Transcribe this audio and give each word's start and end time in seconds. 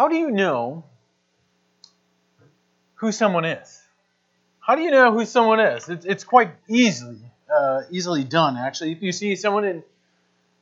how 0.00 0.08
do 0.08 0.16
you 0.16 0.30
know 0.30 0.82
who 2.94 3.12
someone 3.12 3.44
is? 3.44 3.82
How 4.58 4.74
do 4.74 4.80
you 4.80 4.90
know 4.90 5.12
who 5.12 5.26
someone 5.26 5.60
is? 5.60 5.90
It's, 5.90 6.06
it's 6.06 6.24
quite 6.24 6.52
easily 6.70 7.18
uh, 7.54 7.82
easily 7.90 8.24
done, 8.24 8.56
actually. 8.56 8.92
If 8.92 9.02
you 9.02 9.12
see 9.12 9.36
someone 9.36 9.66
in 9.66 9.82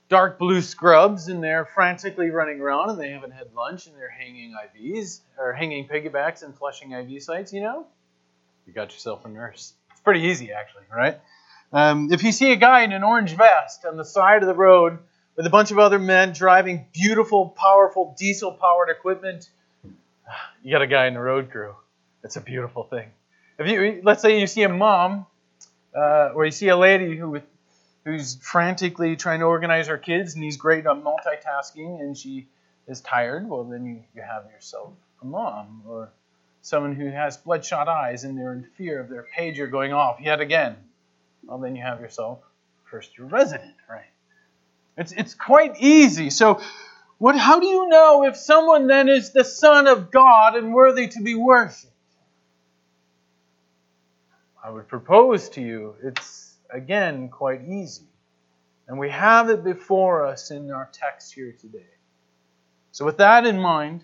dark 0.09 0.41
blue 0.41 0.61
scrubs 0.61 1.29
and 1.29 1.41
they're 1.41 1.67
frantically 1.67 2.31
running 2.31 2.61
around 2.61 2.91
and 2.91 2.99
they 2.99 3.11
haven't 3.11 3.31
had 3.31 3.55
lunch 3.55 3.87
and 3.87 3.95
they're 3.95 4.11
hanging 4.11 4.57
IVs 4.57 5.21
or 5.39 5.53
hanging 5.53 5.87
piggybacks 5.87 6.43
and 6.43 6.53
flushing 6.59 6.91
IV 6.91 7.23
sites, 7.23 7.53
you 7.53 7.61
know, 7.61 7.87
you 8.67 8.73
got 8.73 8.93
yourself 8.93 9.25
a 9.25 9.29
nurse. 9.29 9.73
It's 9.93 10.01
pretty 10.01 10.23
easy, 10.23 10.51
actually, 10.51 10.83
right? 10.93 11.21
Um, 11.73 12.09
if 12.11 12.25
you 12.25 12.33
see 12.33 12.51
a 12.51 12.57
guy 12.57 12.81
in 12.81 12.91
an 12.91 13.05
orange 13.05 13.37
vest 13.37 13.85
on 13.85 13.97
the 13.97 14.05
side 14.05 14.43
of 14.43 14.49
the 14.49 14.55
road 14.57 14.99
with 15.39 15.47
a 15.47 15.51
bunch 15.51 15.71
of 15.71 15.79
other 15.79 16.01
men 16.01 16.33
driving 16.33 16.85
beautiful, 16.93 17.49
powerful 17.51 18.13
diesel 18.19 18.51
powered 18.51 18.91
equipment, 18.91 19.49
you 20.65 20.73
got 20.73 20.83
a 20.83 20.87
guy 20.89 21.07
in 21.07 21.15
the 21.15 21.21
road 21.21 21.49
crew. 21.53 21.77
It's 22.25 22.35
a 22.35 22.41
beautiful 22.41 22.83
thing. 22.83 23.09
If 23.57 23.69
you 23.69 24.01
let's 24.03 24.21
say 24.21 24.41
you 24.41 24.49
see 24.49 24.65
a 24.65 24.69
mom 24.69 25.27
uh, 25.97 26.31
or 26.35 26.45
you 26.45 26.51
see 26.51 26.69
a 26.69 26.77
lady 26.77 27.17
who 27.17 27.41
who's 28.05 28.37
frantically 28.43 29.15
trying 29.15 29.39
to 29.39 29.47
organize 29.47 29.87
her 29.87 29.97
kids 29.97 30.35
and 30.35 30.43
he's 30.43 30.57
great 30.57 30.89
on 30.89 31.03
multitasking 31.03 32.01
and 32.01 32.19
she 32.19 32.49
is 32.89 33.01
tired, 33.01 33.49
well 33.49 33.63
then 33.63 33.87
you, 33.87 34.03
you 34.17 34.23
have 34.23 34.45
yourself 34.53 34.93
a 35.23 35.25
mom 35.25 35.83
or 35.87 36.11
someone 36.63 36.97
who 36.97 37.11
has 37.11 37.37
bloodshot 37.37 37.87
eyes 37.87 38.25
and 38.25 38.37
they're 38.37 38.53
in 38.53 38.67
fear 38.77 38.99
of 38.99 39.09
their 39.09 39.25
pager 39.37 39.71
going 39.71 39.93
off 39.93 40.19
yet 40.21 40.41
again. 40.41 40.75
Well 41.45 41.59
then 41.59 41.77
you 41.77 41.83
have 41.83 42.01
yourself 42.01 42.41
first 42.91 43.17
year 43.17 43.29
resident, 43.29 43.77
right? 43.89 44.11
It's 44.99 45.13
it's 45.13 45.35
quite 45.35 45.77
easy. 45.79 46.29
So 46.31 46.61
what 47.19 47.39
how 47.39 47.61
do 47.61 47.67
you 47.67 47.89
know 47.89 48.25
if 48.25 48.37
someone 48.37 48.89
then 48.89 49.09
is 49.09 49.33
the 49.33 49.45
son 49.45 49.87
of 49.87 50.11
God 50.11 50.57
and 50.57 50.75
worthy 50.75 51.09
to 51.09 51.23
be 51.23 51.35
worshipped? 51.35 51.93
I 54.63 54.71
would 54.71 54.89
propose 54.89 55.49
to 55.51 55.63
you, 55.63 55.95
it's 56.03 56.55
again 56.69 57.29
quite 57.29 57.63
easy. 57.67 58.05
And 58.89 58.99
we 58.99 59.11
have 59.11 59.51
it 59.51 59.65
before 59.65 60.27
us 60.27 60.51
in 60.51 60.71
our 60.71 60.89
text 60.93 61.33
here 61.35 61.55
today. 61.59 61.87
So, 62.91 63.05
with 63.05 63.19
that 63.19 63.47
in 63.47 63.61
mind, 63.61 64.03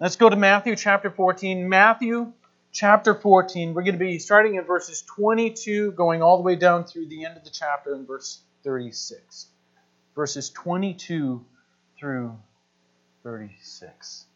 let's 0.00 0.16
go 0.16 0.28
to 0.28 0.36
Matthew 0.36 0.76
chapter 0.76 1.10
14. 1.10 1.68
Matthew 1.68 2.32
chapter 2.72 3.14
14, 3.14 3.74
we're 3.74 3.82
going 3.82 3.94
to 3.94 3.98
be 3.98 4.18
starting 4.18 4.56
in 4.56 4.64
verses 4.64 5.02
22, 5.02 5.92
going 5.92 6.20
all 6.20 6.36
the 6.36 6.42
way 6.42 6.56
down 6.56 6.84
through 6.84 7.06
the 7.06 7.24
end 7.24 7.36
of 7.36 7.44
the 7.44 7.50
chapter 7.50 7.94
in 7.94 8.04
verse 8.04 8.42
36. 8.64 9.46
Verses 10.14 10.50
22 10.50 11.44
through 11.98 12.38
36. 13.22 14.26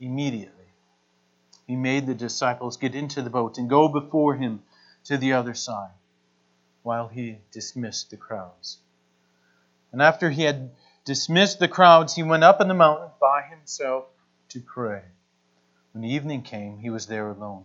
Immediately 0.00 0.52
he 1.66 1.74
made 1.74 2.06
the 2.06 2.14
disciples 2.14 2.76
get 2.76 2.94
into 2.94 3.22
the 3.22 3.30
boat 3.30 3.58
and 3.58 3.68
go 3.68 3.88
before 3.88 4.36
him 4.36 4.62
to 5.04 5.16
the 5.16 5.32
other 5.32 5.54
side 5.54 5.90
while 6.82 7.08
he 7.08 7.38
dismissed 7.50 8.10
the 8.10 8.16
crowds. 8.16 8.78
And 9.90 10.00
after 10.00 10.30
he 10.30 10.42
had 10.42 10.70
dismissed 11.04 11.58
the 11.58 11.68
crowds, 11.68 12.14
he 12.14 12.22
went 12.22 12.44
up 12.44 12.60
on 12.60 12.68
the 12.68 12.74
mountain 12.74 13.10
by 13.20 13.42
himself 13.42 14.04
to 14.50 14.60
pray. 14.60 15.02
When 15.92 16.04
evening 16.04 16.42
came, 16.42 16.78
he 16.78 16.90
was 16.90 17.06
there 17.06 17.28
alone. 17.28 17.64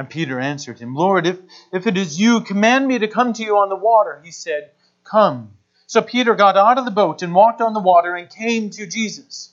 And 0.00 0.08
Peter 0.08 0.40
answered 0.40 0.78
him, 0.78 0.94
Lord, 0.94 1.26
if, 1.26 1.38
if 1.74 1.86
it 1.86 1.98
is 1.98 2.18
you, 2.18 2.40
command 2.40 2.88
me 2.88 3.00
to 3.00 3.06
come 3.06 3.34
to 3.34 3.42
you 3.42 3.58
on 3.58 3.68
the 3.68 3.76
water. 3.76 4.22
He 4.24 4.30
said, 4.30 4.70
Come. 5.04 5.52
So 5.86 6.00
Peter 6.00 6.34
got 6.34 6.56
out 6.56 6.78
of 6.78 6.86
the 6.86 6.90
boat 6.90 7.20
and 7.20 7.34
walked 7.34 7.60
on 7.60 7.74
the 7.74 7.80
water 7.80 8.14
and 8.14 8.30
came 8.30 8.70
to 8.70 8.86
Jesus. 8.86 9.52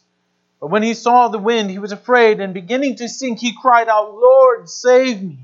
But 0.61 0.67
when 0.67 0.83
he 0.83 0.93
saw 0.93 1.27
the 1.27 1.37
wind, 1.37 1.69
he 1.69 1.79
was 1.79 1.91
afraid, 1.91 2.39
and 2.39 2.53
beginning 2.53 2.95
to 2.95 3.09
sink, 3.09 3.39
he 3.39 3.57
cried 3.61 3.89
out, 3.89 4.15
Lord, 4.15 4.69
save 4.69 5.21
me. 5.21 5.39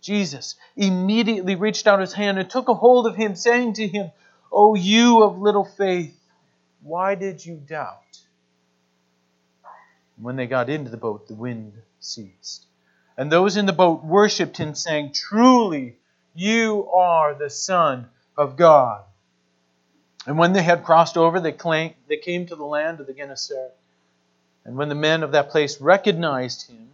Jesus 0.00 0.56
immediately 0.74 1.54
reached 1.54 1.86
out 1.86 2.00
his 2.00 2.14
hand 2.14 2.40
and 2.40 2.50
took 2.50 2.68
a 2.68 2.74
hold 2.74 3.06
of 3.06 3.14
him, 3.14 3.36
saying 3.36 3.74
to 3.74 3.86
him, 3.86 4.10
O 4.50 4.74
you 4.74 5.22
of 5.22 5.38
little 5.38 5.64
faith, 5.64 6.18
why 6.82 7.14
did 7.14 7.46
you 7.46 7.62
doubt? 7.64 8.18
When 10.16 10.34
they 10.34 10.48
got 10.48 10.68
into 10.68 10.90
the 10.90 10.96
boat, 10.96 11.28
the 11.28 11.36
wind 11.36 11.74
ceased. 12.00 12.66
And 13.16 13.30
those 13.30 13.56
in 13.56 13.66
the 13.66 13.72
boat 13.72 14.04
worshipped 14.04 14.56
him, 14.56 14.74
saying, 14.74 15.12
Truly, 15.12 15.96
you 16.34 16.88
are 16.92 17.34
the 17.34 17.50
Son 17.50 18.08
of 18.36 18.56
God. 18.56 19.04
And 20.26 20.38
when 20.38 20.52
they 20.52 20.62
had 20.62 20.84
crossed 20.84 21.16
over, 21.16 21.38
they, 21.38 21.52
came 21.52 22.46
to 22.46 22.56
the 22.56 22.64
land 22.64 23.00
of 23.00 23.06
the 23.06 23.12
Gennesaret. 23.12 23.76
And 24.64 24.76
when 24.76 24.88
the 24.88 24.94
men 24.94 25.22
of 25.22 25.32
that 25.32 25.50
place 25.50 25.80
recognized 25.80 26.68
him, 26.68 26.90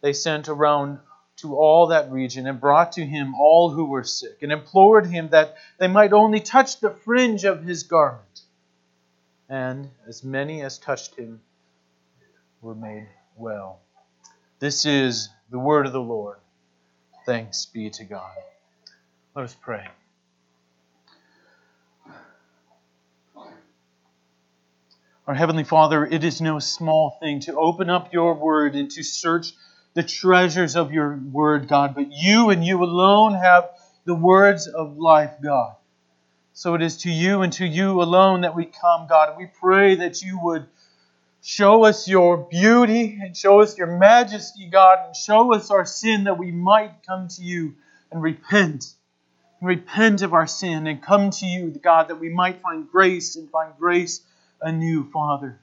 they 0.00 0.12
sent 0.12 0.48
around 0.48 1.00
to 1.38 1.56
all 1.56 1.88
that 1.88 2.10
region 2.10 2.46
and 2.46 2.60
brought 2.60 2.92
to 2.92 3.04
him 3.04 3.34
all 3.34 3.70
who 3.70 3.86
were 3.86 4.04
sick 4.04 4.42
and 4.42 4.52
implored 4.52 5.06
him 5.06 5.28
that 5.30 5.56
they 5.78 5.88
might 5.88 6.12
only 6.12 6.40
touch 6.40 6.80
the 6.80 6.90
fringe 6.90 7.44
of 7.44 7.62
his 7.62 7.84
garment. 7.84 8.42
And 9.48 9.90
as 10.06 10.22
many 10.24 10.62
as 10.62 10.78
touched 10.78 11.14
him 11.16 11.40
were 12.60 12.74
made 12.74 13.08
well. 13.36 13.80
This 14.60 14.86
is 14.86 15.28
the 15.50 15.58
word 15.58 15.86
of 15.86 15.92
the 15.92 16.00
Lord. 16.00 16.38
Thanks 17.24 17.66
be 17.66 17.90
to 17.90 18.04
God. 18.04 18.32
Let 19.36 19.44
us 19.44 19.54
pray. 19.54 19.86
Our 25.28 25.34
Heavenly 25.34 25.62
Father, 25.62 26.04
it 26.04 26.24
is 26.24 26.40
no 26.40 26.58
small 26.58 27.18
thing 27.20 27.40
to 27.40 27.56
open 27.56 27.88
up 27.88 28.12
your 28.12 28.34
word 28.34 28.74
and 28.74 28.90
to 28.92 29.04
search 29.04 29.52
the 29.94 30.02
treasures 30.02 30.74
of 30.74 30.90
your 30.90 31.16
word, 31.16 31.68
God, 31.68 31.94
but 31.94 32.10
you 32.10 32.50
and 32.50 32.64
you 32.64 32.82
alone 32.82 33.34
have 33.34 33.68
the 34.06 34.14
words 34.14 34.66
of 34.66 34.96
life, 34.98 35.34
God. 35.40 35.76
So 36.52 36.74
it 36.74 36.82
is 36.82 36.96
to 37.02 37.10
you 37.10 37.42
and 37.42 37.52
to 37.52 37.66
you 37.66 38.02
alone 38.02 38.40
that 38.40 38.56
we 38.56 38.64
come, 38.64 39.06
God. 39.06 39.36
We 39.38 39.46
pray 39.46 39.96
that 39.96 40.20
you 40.22 40.40
would 40.42 40.66
show 41.42 41.84
us 41.84 42.08
your 42.08 42.36
beauty 42.36 43.18
and 43.20 43.36
show 43.36 43.60
us 43.60 43.76
your 43.78 43.98
majesty, 43.98 44.68
God, 44.70 44.98
and 45.06 45.16
show 45.16 45.54
us 45.54 45.70
our 45.70 45.84
sin 45.84 46.24
that 46.24 46.38
we 46.38 46.50
might 46.50 47.06
come 47.06 47.28
to 47.28 47.42
you 47.42 47.74
and 48.10 48.22
repent. 48.22 48.92
And 49.60 49.68
repent 49.68 50.22
of 50.22 50.34
our 50.34 50.46
sin 50.46 50.86
and 50.86 51.02
come 51.02 51.30
to 51.30 51.46
you, 51.46 51.70
God, 51.70 52.08
that 52.08 52.20
we 52.20 52.28
might 52.28 52.62
find 52.62 52.88
grace 52.90 53.36
and 53.36 53.50
find 53.50 53.72
grace 53.78 54.20
anew, 54.60 55.10
Father. 55.10 55.60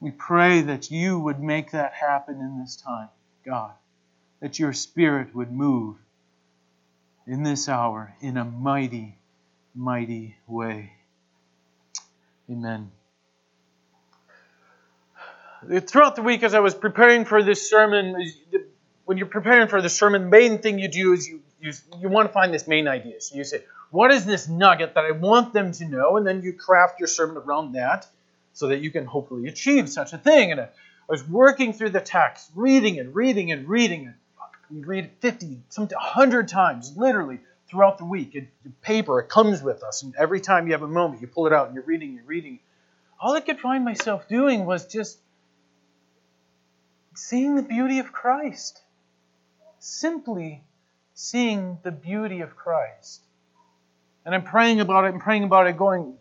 We 0.00 0.10
pray 0.10 0.62
that 0.62 0.90
you 0.90 1.18
would 1.18 1.40
make 1.40 1.72
that 1.72 1.92
happen 1.92 2.36
in 2.40 2.58
this 2.58 2.76
time, 2.76 3.08
God, 3.44 3.72
that 4.40 4.58
your 4.58 4.72
Spirit 4.72 5.34
would 5.34 5.52
move 5.52 5.96
in 7.26 7.42
this 7.42 7.68
hour 7.68 8.14
in 8.20 8.36
a 8.36 8.44
mighty, 8.44 9.18
mighty 9.74 10.36
way. 10.46 10.92
Amen. 12.50 12.90
Throughout 15.86 16.16
the 16.16 16.22
week, 16.22 16.42
as 16.42 16.54
I 16.54 16.60
was 16.60 16.74
preparing 16.74 17.26
for 17.26 17.42
this 17.42 17.68
sermon, 17.68 18.16
when 19.04 19.18
you're 19.18 19.26
preparing 19.26 19.68
for 19.68 19.82
the 19.82 19.90
sermon, 19.90 20.22
the 20.22 20.28
main 20.28 20.58
thing 20.58 20.78
you 20.78 20.88
do 20.88 21.12
is 21.12 21.28
you, 21.28 21.42
you, 21.60 21.72
you 22.00 22.08
want 22.08 22.28
to 22.28 22.32
find 22.32 22.54
this 22.54 22.66
main 22.66 22.88
idea. 22.88 23.20
So 23.20 23.36
you 23.36 23.44
say, 23.44 23.62
what 23.90 24.10
is 24.10 24.24
this 24.24 24.48
nugget 24.48 24.94
that 24.94 25.04
I 25.04 25.10
want 25.10 25.52
them 25.52 25.72
to 25.72 25.84
know? 25.84 26.16
And 26.16 26.26
then 26.26 26.42
you 26.42 26.54
craft 26.54 26.98
your 26.98 27.08
sermon 27.08 27.36
around 27.36 27.72
that 27.72 28.06
so 28.54 28.68
that 28.68 28.80
you 28.80 28.90
can 28.90 29.04
hopefully 29.04 29.48
achieve 29.48 29.88
such 29.88 30.14
a 30.14 30.18
thing. 30.18 30.52
And 30.52 30.62
I 30.62 30.68
was 31.08 31.28
working 31.28 31.74
through 31.74 31.90
the 31.90 32.00
text, 32.00 32.50
reading 32.54 32.98
and 32.98 33.14
reading 33.14 33.52
and 33.52 33.68
reading 33.68 34.06
it. 34.06 34.14
Read 34.70 35.06
it 35.06 35.12
50, 35.18 35.58
sometimes 35.68 35.96
100 35.96 36.46
times, 36.46 36.96
literally, 36.96 37.40
throughout 37.68 37.98
the 37.98 38.04
week. 38.04 38.36
It, 38.36 38.46
the 38.62 38.70
paper, 38.82 39.18
it 39.18 39.28
comes 39.28 39.60
with 39.60 39.82
us. 39.82 40.04
And 40.04 40.14
every 40.16 40.40
time 40.40 40.66
you 40.66 40.72
have 40.72 40.82
a 40.82 40.88
moment, 40.88 41.20
you 41.20 41.26
pull 41.26 41.48
it 41.48 41.52
out 41.52 41.66
and 41.66 41.74
you're 41.74 41.84
reading, 41.84 42.14
you're 42.14 42.24
reading. 42.24 42.60
All 43.20 43.34
I 43.34 43.40
could 43.40 43.58
find 43.58 43.84
myself 43.84 44.28
doing 44.28 44.64
was 44.64 44.86
just 44.86 45.18
seeing 47.20 47.56
the 47.56 47.62
beauty 47.62 47.98
of 47.98 48.12
Christ. 48.12 48.80
Simply 49.78 50.62
seeing 51.14 51.78
the 51.82 51.90
beauty 51.90 52.40
of 52.40 52.56
Christ. 52.56 53.22
And 54.24 54.34
I'm 54.34 54.44
praying 54.44 54.80
about 54.80 55.04
it 55.04 55.12
and 55.12 55.20
praying 55.20 55.44
about 55.44 55.66
it, 55.66 55.76
going, 55.76 56.14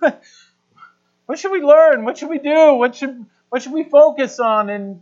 what 1.26 1.38
should 1.38 1.52
we 1.52 1.60
learn? 1.60 2.04
What 2.04 2.18
should 2.18 2.28
we 2.28 2.38
do? 2.38 2.74
What 2.74 2.96
should 2.96 3.26
What 3.48 3.62
should 3.62 3.72
we 3.72 3.84
focus 3.84 4.40
on? 4.40 4.68
And 4.68 5.00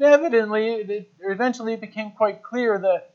evidently, 0.00 0.68
it, 0.68 1.10
eventually 1.20 1.74
it 1.74 1.80
became 1.80 2.12
quite 2.12 2.42
clear 2.42 2.78
that 2.78 3.10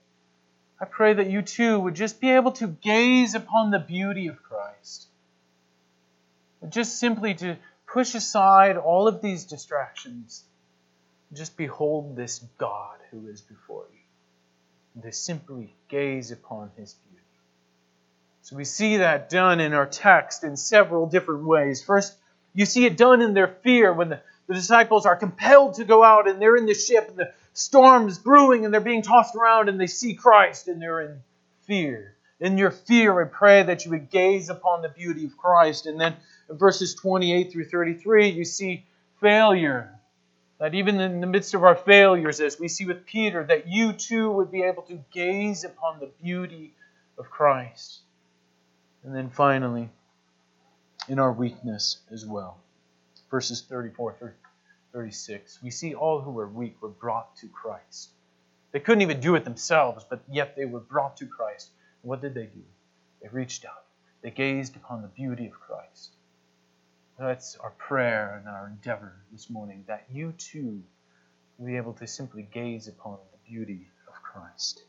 I 0.79 0.85
pray 0.85 1.13
that 1.13 1.29
you 1.29 1.41
too 1.41 1.79
would 1.79 1.95
just 1.95 2.19
be 2.19 2.31
able 2.31 2.51
to 2.53 2.67
gaze 2.67 3.35
upon 3.35 3.71
the 3.71 3.79
beauty 3.79 4.27
of 4.27 4.41
Christ. 4.43 5.07
Just 6.67 6.99
simply 6.99 7.35
to 7.35 7.57
push 7.87 8.15
aside 8.15 8.77
all 8.77 9.07
of 9.07 9.21
these 9.21 9.45
distractions. 9.45 10.43
Just 11.33 11.57
behold 11.57 12.15
this 12.15 12.45
God 12.57 12.97
who 13.11 13.27
is 13.27 13.41
before 13.41 13.85
you. 13.91 13.99
And 14.95 15.03
to 15.03 15.11
simply 15.11 15.73
gaze 15.87 16.31
upon 16.31 16.71
his 16.77 16.93
beauty. 16.93 17.23
So 18.43 18.57
we 18.57 18.65
see 18.65 18.97
that 18.97 19.29
done 19.29 19.59
in 19.59 19.73
our 19.73 19.85
text 19.85 20.43
in 20.43 20.57
several 20.57 21.07
different 21.07 21.45
ways. 21.45 21.81
First, 21.81 22.13
you 22.53 22.65
see 22.65 22.85
it 22.85 22.97
done 22.97 23.21
in 23.21 23.33
their 23.33 23.47
fear 23.47 23.93
when 23.93 24.09
the, 24.09 24.21
the 24.47 24.53
disciples 24.53 25.05
are 25.05 25.15
compelled 25.15 25.75
to 25.75 25.85
go 25.85 26.03
out 26.03 26.27
and 26.27 26.41
they're 26.41 26.57
in 26.57 26.65
the 26.65 26.73
ship 26.73 27.07
and 27.07 27.17
the 27.17 27.31
storm's 27.53 28.19
brewing 28.19 28.65
and 28.65 28.73
they're 28.73 28.81
being 28.81 29.01
tossed 29.01 29.35
around 29.35 29.69
and 29.69 29.79
they 29.79 29.87
see 29.87 30.13
Christ 30.13 30.67
and 30.67 30.81
they're 30.81 31.01
in 31.01 31.21
fear. 31.65 32.15
In 32.39 32.57
your 32.57 32.71
fear, 32.71 33.21
I 33.21 33.29
pray 33.29 33.63
that 33.63 33.85
you 33.85 33.91
would 33.91 34.09
gaze 34.11 34.49
upon 34.49 34.81
the 34.81 34.89
beauty 34.89 35.25
of 35.25 35.37
Christ. 35.37 35.85
And 35.85 35.99
then 35.99 36.15
in 36.49 36.57
verses 36.57 36.93
28 36.95 37.51
through 37.51 37.65
33, 37.65 38.29
you 38.29 38.43
see 38.43 38.85
failure. 39.21 39.97
That 40.63 40.75
even 40.75 41.01
in 41.01 41.19
the 41.19 41.27
midst 41.27 41.53
of 41.55 41.65
our 41.65 41.75
failures, 41.75 42.39
as 42.39 42.57
we 42.57 42.69
see 42.69 42.85
with 42.85 43.05
Peter, 43.05 43.43
that 43.43 43.67
you 43.67 43.91
too 43.91 44.31
would 44.31 44.49
be 44.49 44.61
able 44.61 44.83
to 44.83 45.03
gaze 45.11 45.65
upon 45.65 45.99
the 45.99 46.09
beauty 46.23 46.73
of 47.17 47.29
Christ. 47.29 47.99
And 49.03 49.13
then 49.13 49.29
finally, 49.29 49.89
in 51.09 51.19
our 51.19 51.33
weakness 51.33 51.97
as 52.13 52.25
well. 52.25 52.61
Verses 53.29 53.65
34 53.67 54.15
through 54.17 54.31
36. 54.93 55.61
We 55.61 55.69
see 55.69 55.95
all 55.95 56.21
who 56.21 56.31
were 56.31 56.47
weak 56.47 56.81
were 56.81 56.87
brought 56.87 57.35
to 57.41 57.49
Christ. 57.49 58.11
They 58.71 58.79
couldn't 58.79 59.01
even 59.01 59.19
do 59.19 59.35
it 59.35 59.43
themselves, 59.43 60.05
but 60.09 60.21
yet 60.31 60.55
they 60.55 60.63
were 60.63 60.79
brought 60.79 61.17
to 61.17 61.25
Christ. 61.25 61.71
And 62.01 62.09
what 62.09 62.21
did 62.21 62.35
they 62.35 62.45
do? 62.45 62.63
They 63.21 63.27
reached 63.27 63.65
out. 63.65 63.83
They 64.21 64.31
gazed 64.31 64.77
upon 64.77 65.01
the 65.01 65.09
beauty 65.09 65.45
of 65.45 65.59
Christ. 65.59 66.15
That's 67.19 67.55
our 67.57 67.71
prayer 67.71 68.37
and 68.39 68.47
our 68.47 68.67
endeavor 68.67 69.13
this 69.31 69.49
morning, 69.49 69.83
that 69.87 70.05
you 70.11 70.33
too 70.37 70.81
will 71.57 71.67
be 71.67 71.77
able 71.77 71.93
to 71.93 72.07
simply 72.07 72.47
gaze 72.51 72.87
upon 72.87 73.17
the 73.31 73.51
beauty 73.51 73.87
of 74.07 74.13
Christ. 74.23 74.83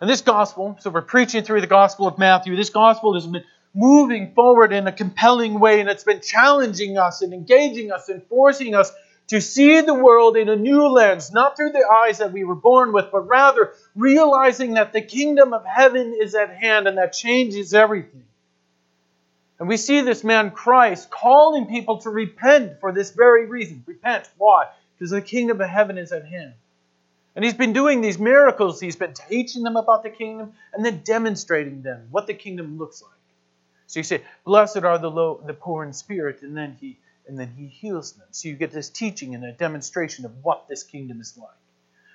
And 0.00 0.08
this 0.08 0.20
gospel, 0.20 0.76
so 0.80 0.90
we're 0.90 1.02
preaching 1.02 1.42
through 1.42 1.60
the 1.60 1.66
gospel 1.66 2.06
of 2.06 2.18
Matthew, 2.18 2.54
this 2.56 2.70
gospel 2.70 3.14
has 3.14 3.26
been 3.26 3.44
moving 3.74 4.32
forward 4.34 4.72
in 4.72 4.86
a 4.86 4.92
compelling 4.92 5.58
way, 5.58 5.80
and 5.80 5.88
it's 5.88 6.04
been 6.04 6.20
challenging 6.20 6.98
us 6.98 7.22
and 7.22 7.32
engaging 7.32 7.90
us 7.90 8.08
and 8.08 8.22
forcing 8.28 8.74
us 8.74 8.92
to 9.26 9.40
see 9.40 9.80
the 9.80 9.94
world 9.94 10.36
in 10.36 10.48
a 10.48 10.56
new 10.56 10.86
lens, 10.86 11.32
not 11.32 11.56
through 11.56 11.70
the 11.70 11.84
eyes 11.84 12.18
that 12.18 12.32
we 12.32 12.44
were 12.44 12.54
born 12.54 12.92
with, 12.92 13.06
but 13.10 13.26
rather 13.26 13.72
realizing 13.96 14.74
that 14.74 14.92
the 14.92 15.00
kingdom 15.00 15.52
of 15.52 15.64
heaven 15.64 16.16
is 16.20 16.34
at 16.34 16.54
hand 16.54 16.86
and 16.86 16.98
that 16.98 17.12
changes 17.12 17.74
everything. 17.74 18.24
And 19.64 19.68
we 19.70 19.78
see 19.78 20.02
this 20.02 20.22
man 20.22 20.50
Christ 20.50 21.08
calling 21.08 21.64
people 21.64 21.96
to 22.02 22.10
repent 22.10 22.80
for 22.80 22.92
this 22.92 23.12
very 23.12 23.46
reason. 23.46 23.82
Repent. 23.86 24.28
Why? 24.36 24.66
Because 24.92 25.10
the 25.10 25.22
kingdom 25.22 25.58
of 25.58 25.70
heaven 25.70 25.96
is 25.96 26.12
at 26.12 26.26
hand. 26.26 26.52
And 27.34 27.42
he's 27.42 27.54
been 27.54 27.72
doing 27.72 28.02
these 28.02 28.18
miracles. 28.18 28.78
He's 28.78 28.96
been 28.96 29.14
teaching 29.14 29.62
them 29.62 29.78
about 29.78 30.02
the 30.02 30.10
kingdom 30.10 30.52
and 30.74 30.84
then 30.84 31.00
demonstrating 31.02 31.80
them 31.80 32.08
what 32.10 32.26
the 32.26 32.34
kingdom 32.34 32.76
looks 32.76 33.00
like. 33.00 33.18
So 33.86 34.00
you 34.00 34.04
say, 34.04 34.20
"Blessed 34.44 34.84
are 34.84 34.98
the 34.98 35.10
low, 35.10 35.42
the 35.46 35.54
poor 35.54 35.82
in 35.82 35.94
spirit," 35.94 36.42
and 36.42 36.54
then 36.54 36.76
he 36.78 36.98
and 37.26 37.40
then 37.40 37.50
he 37.56 37.66
heals 37.66 38.12
them. 38.12 38.26
So 38.32 38.50
you 38.50 38.56
get 38.56 38.70
this 38.70 38.90
teaching 38.90 39.34
and 39.34 39.42
a 39.44 39.52
demonstration 39.52 40.26
of 40.26 40.44
what 40.44 40.68
this 40.68 40.82
kingdom 40.82 41.22
is 41.22 41.38
like. 41.38 41.56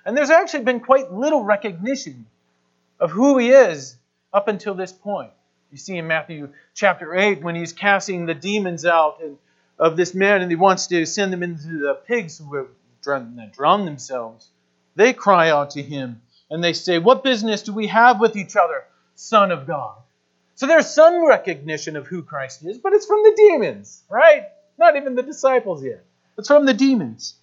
And 0.04 0.16
there's 0.16 0.30
actually 0.30 0.62
been 0.62 0.78
quite 0.78 1.12
little 1.12 1.42
recognition 1.42 2.26
of 3.00 3.10
who 3.10 3.38
he 3.38 3.50
is 3.50 3.96
up 4.32 4.46
until 4.46 4.74
this 4.74 4.92
point. 4.92 5.32
You 5.70 5.78
see 5.78 5.96
in 5.96 6.06
Matthew 6.08 6.48
chapter 6.74 7.14
8 7.14 7.42
when 7.42 7.54
he's 7.54 7.72
casting 7.72 8.26
the 8.26 8.34
demons 8.34 8.84
out 8.84 9.20
and, 9.22 9.38
of 9.78 9.96
this 9.96 10.14
man 10.14 10.42
and 10.42 10.50
he 10.50 10.56
wants 10.56 10.88
to 10.88 11.06
send 11.06 11.32
them 11.32 11.42
into 11.42 11.78
the 11.78 11.94
pigs 12.06 12.38
who 12.38 12.56
have 12.56 12.68
drowned 13.02 13.86
themselves. 13.86 14.48
They 14.96 15.12
cry 15.12 15.50
out 15.50 15.70
to 15.70 15.82
him 15.82 16.22
and 16.50 16.62
they 16.62 16.72
say, 16.72 16.98
What 16.98 17.22
business 17.22 17.62
do 17.62 17.72
we 17.72 17.86
have 17.86 18.20
with 18.20 18.36
each 18.36 18.56
other, 18.56 18.84
Son 19.14 19.52
of 19.52 19.66
God? 19.66 19.94
So 20.56 20.66
there's 20.66 20.90
some 20.90 21.26
recognition 21.26 21.96
of 21.96 22.06
who 22.06 22.22
Christ 22.22 22.64
is, 22.64 22.76
but 22.76 22.92
it's 22.92 23.06
from 23.06 23.22
the 23.22 23.34
demons, 23.36 24.02
right? 24.10 24.48
Not 24.76 24.96
even 24.96 25.14
the 25.14 25.22
disciples 25.22 25.82
yet. 25.84 26.04
It's 26.36 26.48
from 26.48 26.66
the 26.66 26.74
demons. 26.74 27.34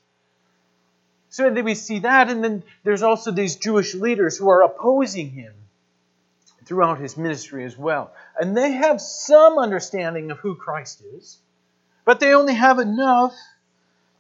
So 1.30 1.50
then 1.50 1.66
we 1.66 1.76
see 1.76 2.00
that, 2.00 2.30
and 2.30 2.44
then 2.44 2.64
there's 2.84 3.04
also 3.04 3.32
these 3.32 3.56
Jewish 3.56 3.96
leaders 3.96 4.38
who 4.38 4.50
are 4.50 4.64
opposing 4.64 5.32
him 5.32 5.54
throughout 6.68 7.00
his 7.00 7.18
ministry 7.18 7.64
as 7.64 7.78
well. 7.78 8.12
And 8.40 8.56
they 8.56 8.72
have 8.72 9.02
some 9.02 9.58
understanding 9.58 10.32
of 10.32 10.40
who 10.40 10.56
Christ 10.56 11.02
is, 11.16 11.38
but 12.06 12.20
they 12.20 12.34
only 12.34 12.54
have 12.54 12.80
enough 12.80 13.34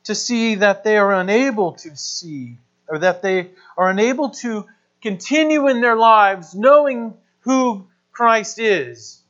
to 0.06 0.16
see 0.16 0.56
that 0.56 0.84
they 0.84 0.98
are 0.98 1.14
unable 1.14 1.74
to 1.74 1.96
see, 1.98 2.58
or 2.88 3.00
that 3.00 3.22
they 3.22 3.50
are 3.78 3.90
unable 3.90 4.30
to 4.30 4.66
continue 5.02 5.68
in 5.68 5.82
their 5.82 5.98
lives 5.98 6.56
knowing 6.56 7.14
who 7.42 7.86
Christ 8.14 8.60
is. 8.60 9.22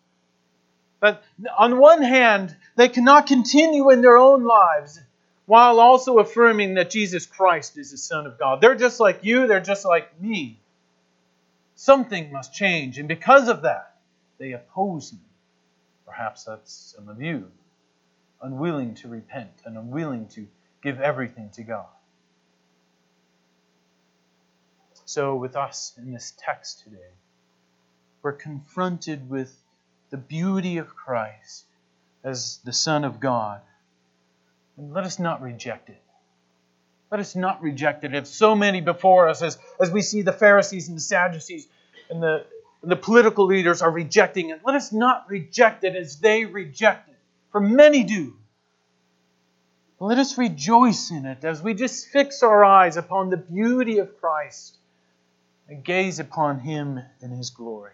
But 0.99 1.23
on 1.57 1.79
one 1.79 2.01
hand, 2.01 2.55
they 2.75 2.89
cannot 2.89 3.27
continue 3.27 3.89
in 3.89 4.01
their 4.01 4.17
own 4.17 4.43
lives 4.43 4.99
while 5.45 5.79
also 5.79 6.19
affirming 6.19 6.75
that 6.75 6.89
Jesus 6.89 7.25
Christ 7.25 7.77
is 7.77 7.91
the 7.91 7.97
Son 7.97 8.27
of 8.27 8.37
God. 8.37 8.61
They're 8.61 8.75
just 8.75 8.99
like 8.99 9.23
you, 9.23 9.47
they're 9.47 9.59
just 9.59 9.85
like 9.85 10.19
me. 10.21 10.59
Something 11.79 12.31
must 12.31 12.55
change, 12.55 12.97
and 12.97 13.07
because 13.07 13.47
of 13.47 13.61
that, 13.61 13.99
they 14.39 14.53
oppose 14.53 15.13
me. 15.13 15.19
Perhaps 16.07 16.45
that's 16.45 16.95
some 16.97 17.07
of 17.07 17.21
you, 17.21 17.51
unwilling 18.41 18.95
to 18.95 19.07
repent 19.07 19.61
and 19.63 19.77
unwilling 19.77 20.27
to 20.29 20.47
give 20.81 20.99
everything 20.99 21.51
to 21.51 21.61
God. 21.61 21.85
So, 25.05 25.35
with 25.35 25.55
us 25.55 25.93
in 25.99 26.11
this 26.11 26.33
text 26.35 26.83
today, 26.83 27.13
we're 28.23 28.33
confronted 28.33 29.29
with 29.29 29.55
the 30.09 30.17
beauty 30.17 30.77
of 30.79 30.95
Christ 30.95 31.65
as 32.23 32.57
the 32.65 32.73
Son 32.73 33.03
of 33.03 33.19
God. 33.19 33.61
And 34.77 34.91
let 34.93 35.03
us 35.03 35.19
not 35.19 35.43
reject 35.43 35.89
it. 35.89 36.01
Let 37.11 37.19
us 37.19 37.35
not 37.35 37.61
reject 37.61 38.03
it. 38.03 38.13
If 38.13 38.27
so 38.27 38.55
many 38.55 38.81
before 38.81 39.29
us, 39.29 39.41
as, 39.41 39.57
as 39.79 39.91
we 39.91 40.01
see 40.01 40.23
the 40.23 40.33
Pharisees 40.33 40.87
and 40.89 40.97
the 40.97 41.01
Sadducees 41.01 41.67
and 42.09 42.21
the, 42.21 42.45
and 42.81 42.91
the 42.91 42.97
political 42.97 43.45
leaders 43.45 43.81
are 43.81 43.91
rejecting 43.91 44.49
it, 44.49 44.61
let 44.65 44.75
us 44.75 44.91
not 44.91 45.25
reject 45.29 45.83
it 45.83 45.95
as 45.95 46.19
they 46.19 46.45
reject 46.45 47.09
it. 47.09 47.15
For 47.51 47.61
many 47.61 48.03
do. 48.03 48.35
Let 49.99 50.19
us 50.19 50.37
rejoice 50.37 51.09
in 51.09 51.25
it 51.25 51.43
as 51.43 51.61
we 51.61 51.73
just 51.73 52.09
fix 52.09 52.43
our 52.43 52.63
eyes 52.63 52.97
upon 52.97 53.29
the 53.29 53.37
beauty 53.37 53.97
of 53.97 54.19
Christ 54.19 54.77
and 55.67 55.83
gaze 55.83 56.19
upon 56.19 56.59
Him 56.59 56.99
in 57.21 57.31
His 57.31 57.49
glory. 57.49 57.93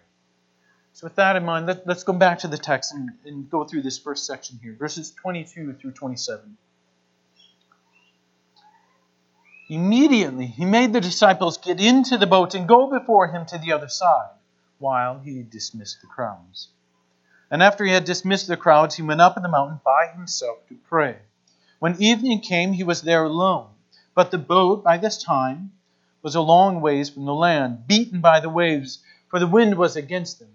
So, 0.93 1.07
with 1.07 1.15
that 1.15 1.35
in 1.35 1.45
mind, 1.45 1.65
let, 1.65 1.87
us 1.87 2.03
go 2.03 2.13
back 2.13 2.39
to 2.39 2.47
the 2.47 2.57
text 2.57 2.93
and, 2.93 3.11
and 3.25 3.49
go 3.49 3.63
through 3.63 3.83
this 3.83 3.97
first 3.97 4.25
section 4.25 4.59
here, 4.61 4.75
verses 4.77 5.11
22 5.11 5.73
through 5.73 5.91
27. 5.91 6.57
Immediately, 9.69 10.47
he 10.47 10.65
made 10.65 10.91
the 10.91 10.99
disciples 10.99 11.57
get 11.57 11.79
into 11.79 12.17
the 12.17 12.27
boat 12.27 12.53
and 12.53 12.67
go 12.67 12.89
before 12.89 13.27
him 13.27 13.45
to 13.45 13.57
the 13.57 13.71
other 13.71 13.87
side, 13.87 14.31
while 14.77 15.19
he 15.19 15.41
dismissed 15.41 16.01
the 16.01 16.07
crowds. 16.07 16.67
And 17.49 17.63
after 17.63 17.85
he 17.85 17.91
had 17.91 18.03
dismissed 18.03 18.47
the 18.47 18.57
crowds, 18.57 18.95
he 18.95 19.03
went 19.03 19.21
up 19.21 19.37
in 19.37 19.43
the 19.43 19.49
mountain 19.49 19.79
by 19.85 20.07
himself 20.07 20.67
to 20.67 20.75
pray. 20.75 21.17
When 21.79 22.01
evening 22.01 22.41
came, 22.41 22.73
he 22.73 22.83
was 22.83 23.03
there 23.03 23.23
alone. 23.23 23.69
But 24.13 24.31
the 24.31 24.37
boat, 24.37 24.83
by 24.83 24.97
this 24.97 25.23
time, 25.23 25.71
was 26.21 26.35
a 26.35 26.41
long 26.41 26.81
ways 26.81 27.09
from 27.09 27.25
the 27.25 27.33
land, 27.33 27.87
beaten 27.87 28.21
by 28.21 28.39
the 28.39 28.49
waves, 28.49 29.03
for 29.29 29.39
the 29.39 29.47
wind 29.47 29.77
was 29.77 29.95
against 29.95 30.39
them. 30.39 30.53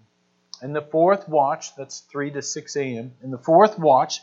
In 0.61 0.73
the 0.73 0.81
fourth 0.81 1.27
watch, 1.27 1.75
that's 1.75 2.01
3 2.01 2.31
to 2.31 2.41
6 2.41 2.75
a.m., 2.75 3.13
in 3.23 3.31
the 3.31 3.37
fourth 3.37 3.79
watch 3.79 4.21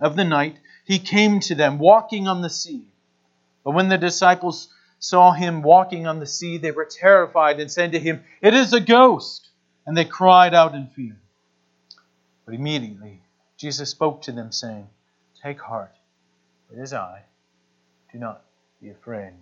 of 0.00 0.14
the 0.14 0.24
night, 0.24 0.58
he 0.84 0.98
came 0.98 1.40
to 1.40 1.54
them 1.54 1.78
walking 1.78 2.28
on 2.28 2.42
the 2.42 2.50
sea. 2.50 2.86
But 3.64 3.72
when 3.72 3.88
the 3.88 3.98
disciples 3.98 4.68
saw 4.98 5.32
him 5.32 5.62
walking 5.62 6.06
on 6.06 6.20
the 6.20 6.26
sea, 6.26 6.58
they 6.58 6.70
were 6.70 6.84
terrified 6.84 7.60
and 7.60 7.70
said 7.70 7.92
to 7.92 7.98
him, 7.98 8.22
It 8.40 8.54
is 8.54 8.72
a 8.72 8.80
ghost! 8.80 9.48
And 9.86 9.96
they 9.96 10.04
cried 10.04 10.54
out 10.54 10.74
in 10.74 10.86
fear. 10.88 11.16
But 12.46 12.54
immediately 12.54 13.22
Jesus 13.56 13.90
spoke 13.90 14.22
to 14.22 14.32
them, 14.32 14.52
saying, 14.52 14.88
Take 15.42 15.60
heart, 15.60 15.94
it 16.72 16.78
is 16.78 16.92
I. 16.92 17.22
Do 18.12 18.18
not 18.18 18.42
be 18.80 18.90
afraid. 18.90 19.32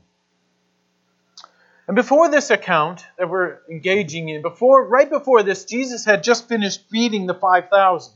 And 1.87 1.97
before 1.97 2.31
this 2.31 2.50
account 2.50 3.05
that 3.19 3.29
we're 3.29 3.59
engaging 3.69 4.29
in, 4.29 4.41
before 4.43 4.87
right 4.87 5.11
before 5.11 5.43
this, 5.43 5.64
Jesus 5.64 6.05
had 6.05 6.23
just 6.23 6.49
finished 6.49 6.88
feeding 6.91 7.26
the 7.26 7.35
5,000. 7.35 8.14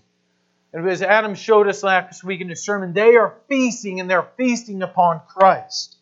And 0.77 0.87
as 0.91 1.01
Adam 1.01 1.35
showed 1.35 1.69
us 1.69 1.83
last 1.83 2.23
week 2.23 2.43
in 2.43 2.51
his 2.51 2.63
sermon, 2.63 2.93
they 2.93 3.17
are 3.17 3.35
feasting 3.49 3.99
and 3.99 4.11
they're 4.11 4.29
feasting 4.37 4.83
upon 4.83 5.23
Christ. 5.27 5.97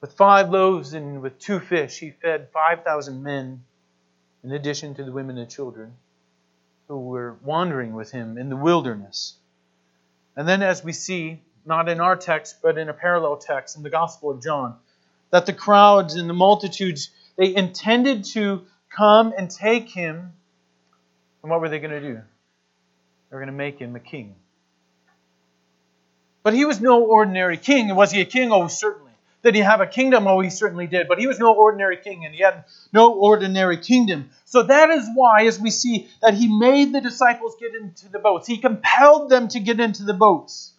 With 0.00 0.14
five 0.14 0.48
loaves 0.48 0.94
and 0.94 1.20
with 1.20 1.38
two 1.38 1.60
fish, 1.60 1.98
he 1.98 2.12
fed 2.12 2.48
5,000 2.54 3.22
men, 3.22 3.62
in 4.42 4.52
addition 4.52 4.94
to 4.94 5.04
the 5.04 5.12
women 5.12 5.36
and 5.36 5.50
children 5.50 5.92
who 6.88 6.98
were 6.98 7.36
wandering 7.44 7.92
with 7.92 8.10
him 8.10 8.38
in 8.38 8.48
the 8.48 8.56
wilderness. 8.56 9.34
And 10.34 10.48
then, 10.48 10.62
as 10.62 10.82
we 10.82 10.94
see, 10.94 11.38
not 11.66 11.90
in 11.90 12.00
our 12.00 12.16
text, 12.16 12.62
but 12.62 12.78
in 12.78 12.88
a 12.88 12.94
parallel 12.94 13.36
text 13.36 13.76
in 13.76 13.82
the 13.82 13.90
Gospel 13.90 14.30
of 14.30 14.42
John, 14.42 14.76
that 15.28 15.44
the 15.44 15.52
crowds 15.52 16.14
and 16.14 16.26
the 16.26 16.32
multitudes, 16.32 17.10
they 17.36 17.54
intended 17.54 18.24
to 18.32 18.64
come 18.88 19.34
and 19.36 19.50
take 19.50 19.90
him. 19.90 20.32
And 21.42 21.50
what 21.50 21.60
were 21.60 21.68
they 21.68 21.80
going 21.80 21.90
to 21.90 22.00
do? 22.00 22.22
They 23.32 23.36
were 23.36 23.40
going 23.40 23.52
to 23.54 23.56
make 23.56 23.78
him 23.78 23.96
a 23.96 24.00
king. 24.00 24.34
But 26.42 26.52
he 26.52 26.66
was 26.66 26.82
no 26.82 27.02
ordinary 27.02 27.56
king. 27.56 27.96
Was 27.96 28.10
he 28.10 28.20
a 28.20 28.26
king? 28.26 28.52
Oh, 28.52 28.68
certainly. 28.68 29.12
Did 29.42 29.54
he 29.54 29.62
have 29.62 29.80
a 29.80 29.86
kingdom? 29.86 30.26
Oh, 30.26 30.40
he 30.40 30.50
certainly 30.50 30.86
did. 30.86 31.08
But 31.08 31.18
he 31.18 31.26
was 31.26 31.38
no 31.38 31.54
ordinary 31.54 31.96
king, 31.96 32.26
and 32.26 32.34
he 32.34 32.42
had 32.42 32.64
no 32.92 33.14
ordinary 33.14 33.78
kingdom. 33.78 34.28
So 34.44 34.64
that 34.64 34.90
is 34.90 35.08
why, 35.14 35.46
as 35.46 35.58
we 35.58 35.70
see, 35.70 36.10
that 36.20 36.34
he 36.34 36.46
made 36.46 36.92
the 36.92 37.00
disciples 37.00 37.56
get 37.58 37.74
into 37.74 38.10
the 38.10 38.18
boats. 38.18 38.46
He 38.46 38.58
compelled 38.58 39.30
them 39.30 39.48
to 39.48 39.60
get 39.60 39.80
into 39.80 40.02
the 40.04 40.12
boats. 40.12 40.74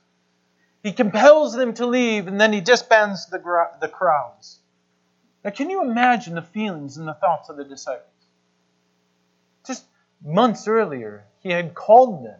He 0.84 0.92
compels 0.92 1.56
them 1.56 1.74
to 1.74 1.88
leave, 1.88 2.28
and 2.28 2.40
then 2.40 2.54
he 2.54 2.62
disbands 2.62 3.26
the, 3.26 3.40
the 3.82 3.88
crowds. 3.88 4.60
Now, 5.44 5.50
can 5.50 5.72
you 5.72 5.82
imagine 5.82 6.36
the 6.36 6.44
feelings 6.44 6.98
and 6.98 7.08
the 7.08 7.16
thoughts 7.16 7.50
of 7.50 7.58
the 7.58 7.64
disciples? 7.64 8.13
Months 10.24 10.68
earlier, 10.68 11.26
he 11.40 11.50
had 11.50 11.74
called 11.74 12.26
them 12.26 12.40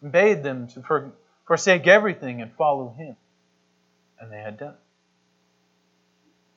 and 0.00 0.12
bade 0.12 0.42
them 0.42 0.68
to 0.68 1.12
forsake 1.46 1.86
everything 1.86 2.40
and 2.40 2.52
follow 2.54 2.94
him 2.96 3.16
and 4.20 4.32
they 4.32 4.38
had 4.38 4.58
done. 4.58 4.76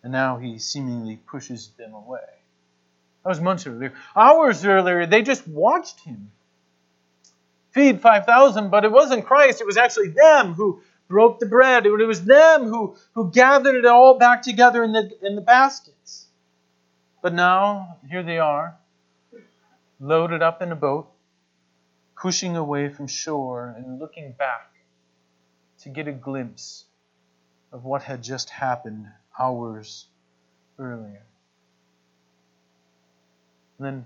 And 0.04 0.12
now 0.12 0.38
he 0.38 0.58
seemingly 0.58 1.18
pushes 1.18 1.70
them 1.78 1.94
away. 1.94 2.20
That 3.24 3.30
was 3.30 3.40
months 3.40 3.68
earlier. 3.68 3.94
Hours 4.16 4.66
earlier, 4.66 5.06
they 5.06 5.22
just 5.22 5.48
watched 5.48 6.00
him 6.02 6.32
feed 7.72 8.02
5,000, 8.02 8.70
but 8.70 8.84
it 8.84 8.92
wasn't 8.92 9.26
Christ. 9.26 9.62
It 9.62 9.68
was 9.68 9.78
actually 9.78 10.10
them 10.10 10.54
who 10.54 10.82
broke 11.08 11.40
the 11.40 11.46
bread. 11.46 11.86
It 11.86 11.92
was 11.92 12.24
them 12.24 12.64
who, 12.64 12.96
who 13.14 13.32
gathered 13.32 13.76
it 13.76 13.86
all 13.86 14.18
back 14.18 14.42
together 14.42 14.84
in 14.84 14.92
the, 14.92 15.12
in 15.22 15.36
the 15.36 15.42
baskets. 15.42 16.26
But 17.22 17.34
now, 17.34 18.00
here 18.10 18.24
they 18.24 18.40
are, 18.40 18.76
loaded 20.02 20.42
up 20.42 20.62
in 20.64 20.72
a 20.72 20.76
boat, 20.76 21.08
pushing 22.20 22.58
away 22.58 22.90
from 22.90 23.08
shore 23.08 23.74
and 23.78 24.00
looking 24.00 24.32
back 24.32 24.74
to 25.84 25.90
get 25.90 26.08
a 26.08 26.12
glimpse 26.12 26.86
of 27.72 27.86
what 27.86 28.02
had 28.02 28.24
just 28.24 28.50
happened 28.50 29.08
hours 29.40 30.08
earlier. 30.80 31.24
And 33.78 33.86
then 33.88 34.06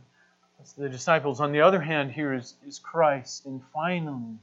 the 0.78 0.90
disciples, 0.90 1.40
on 1.40 1.54
the 1.54 1.62
other 1.62 1.82
hand, 1.82 2.12
here 2.12 2.34
is, 2.34 2.54
is 2.68 2.78
Christ. 2.78 3.46
And 3.46 3.62
finally, 3.74 4.38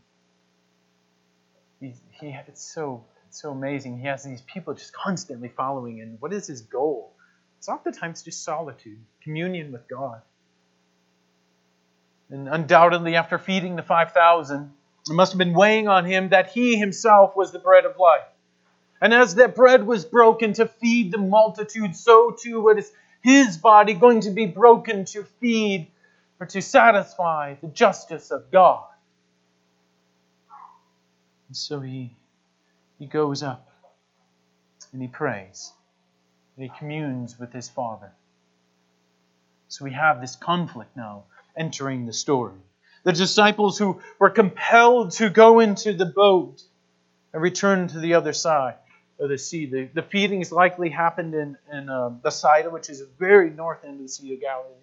he, 1.80 1.94
he, 2.12 2.37
it's, 2.49 2.62
so, 2.62 3.04
it's 3.28 3.40
so 3.40 3.50
amazing. 3.50 3.99
He 3.99 4.06
has 4.06 4.25
these 4.25 4.42
people 4.42 4.75
just 4.75 4.92
constantly 4.92 5.49
following. 5.49 6.00
And 6.00 6.21
what 6.21 6.32
is 6.32 6.47
his 6.47 6.62
goal? 6.62 7.12
It's 7.59 7.68
oftentimes 7.68 8.23
just 8.23 8.42
solitude, 8.42 8.99
communion 9.23 9.71
with 9.71 9.87
God. 9.88 10.23
And 12.32 12.48
undoubtedly, 12.48 13.14
after 13.14 13.38
feeding 13.38 13.76
the 13.76 13.82
5,000, 13.82 14.72
it 15.10 15.12
must 15.12 15.32
have 15.32 15.38
been 15.38 15.52
weighing 15.52 15.86
on 15.86 16.06
him 16.06 16.30
that 16.30 16.50
he 16.50 16.76
himself 16.76 17.36
was 17.36 17.52
the 17.52 17.58
bread 17.58 17.84
of 17.84 17.98
life. 17.98 18.24
And 19.02 19.12
as 19.12 19.34
that 19.34 19.54
bread 19.54 19.86
was 19.86 20.06
broken 20.06 20.54
to 20.54 20.66
feed 20.66 21.12
the 21.12 21.18
multitude, 21.18 21.94
so 21.94 22.30
too 22.30 22.70
is 22.70 22.90
his 23.20 23.58
body 23.58 23.92
going 23.92 24.22
to 24.22 24.30
be 24.30 24.46
broken 24.46 25.04
to 25.06 25.24
feed 25.40 25.88
or 26.40 26.46
to 26.46 26.62
satisfy 26.62 27.56
the 27.60 27.68
justice 27.68 28.30
of 28.30 28.50
God. 28.50 28.86
And 31.48 31.56
so 31.56 31.80
he, 31.80 32.16
he 32.98 33.04
goes 33.04 33.42
up 33.42 33.68
and 34.94 35.02
he 35.02 35.08
prays 35.08 35.70
and 36.56 36.64
he 36.64 36.72
communes 36.78 37.38
with 37.38 37.52
his 37.52 37.68
Father. 37.68 38.10
So 39.68 39.84
we 39.84 39.92
have 39.92 40.22
this 40.22 40.34
conflict 40.34 40.96
now 40.96 41.24
entering 41.56 42.06
the 42.06 42.12
story. 42.12 42.59
The 43.04 43.12
disciples 43.12 43.78
who 43.78 44.00
were 44.18 44.30
compelled 44.30 45.12
to 45.12 45.28
go 45.28 45.61
into 45.61 45.92
the 45.92 46.06
boat 46.06 46.62
and 47.32 47.42
return 47.42 47.88
to 47.88 47.99
the 47.99 48.14
other 48.14 48.32
side 48.32 48.75
of 49.18 49.28
the 49.28 49.38
sea. 49.38 49.66
The, 49.66 49.88
the 49.92 50.02
feedings 50.02 50.52
likely 50.52 50.88
happened 50.88 51.35
in, 51.35 51.56
in 51.73 51.88
uh, 51.88 52.11
Bethsaida, 52.11 52.71
which 52.71 52.90
is 52.90 53.00
a 53.00 53.06
very 53.18 53.50
north 53.50 53.85
end 53.85 53.97
of 53.97 54.02
the 54.02 54.09
Sea 54.09 54.35
of 54.35 54.40
Galilee. 54.40 54.75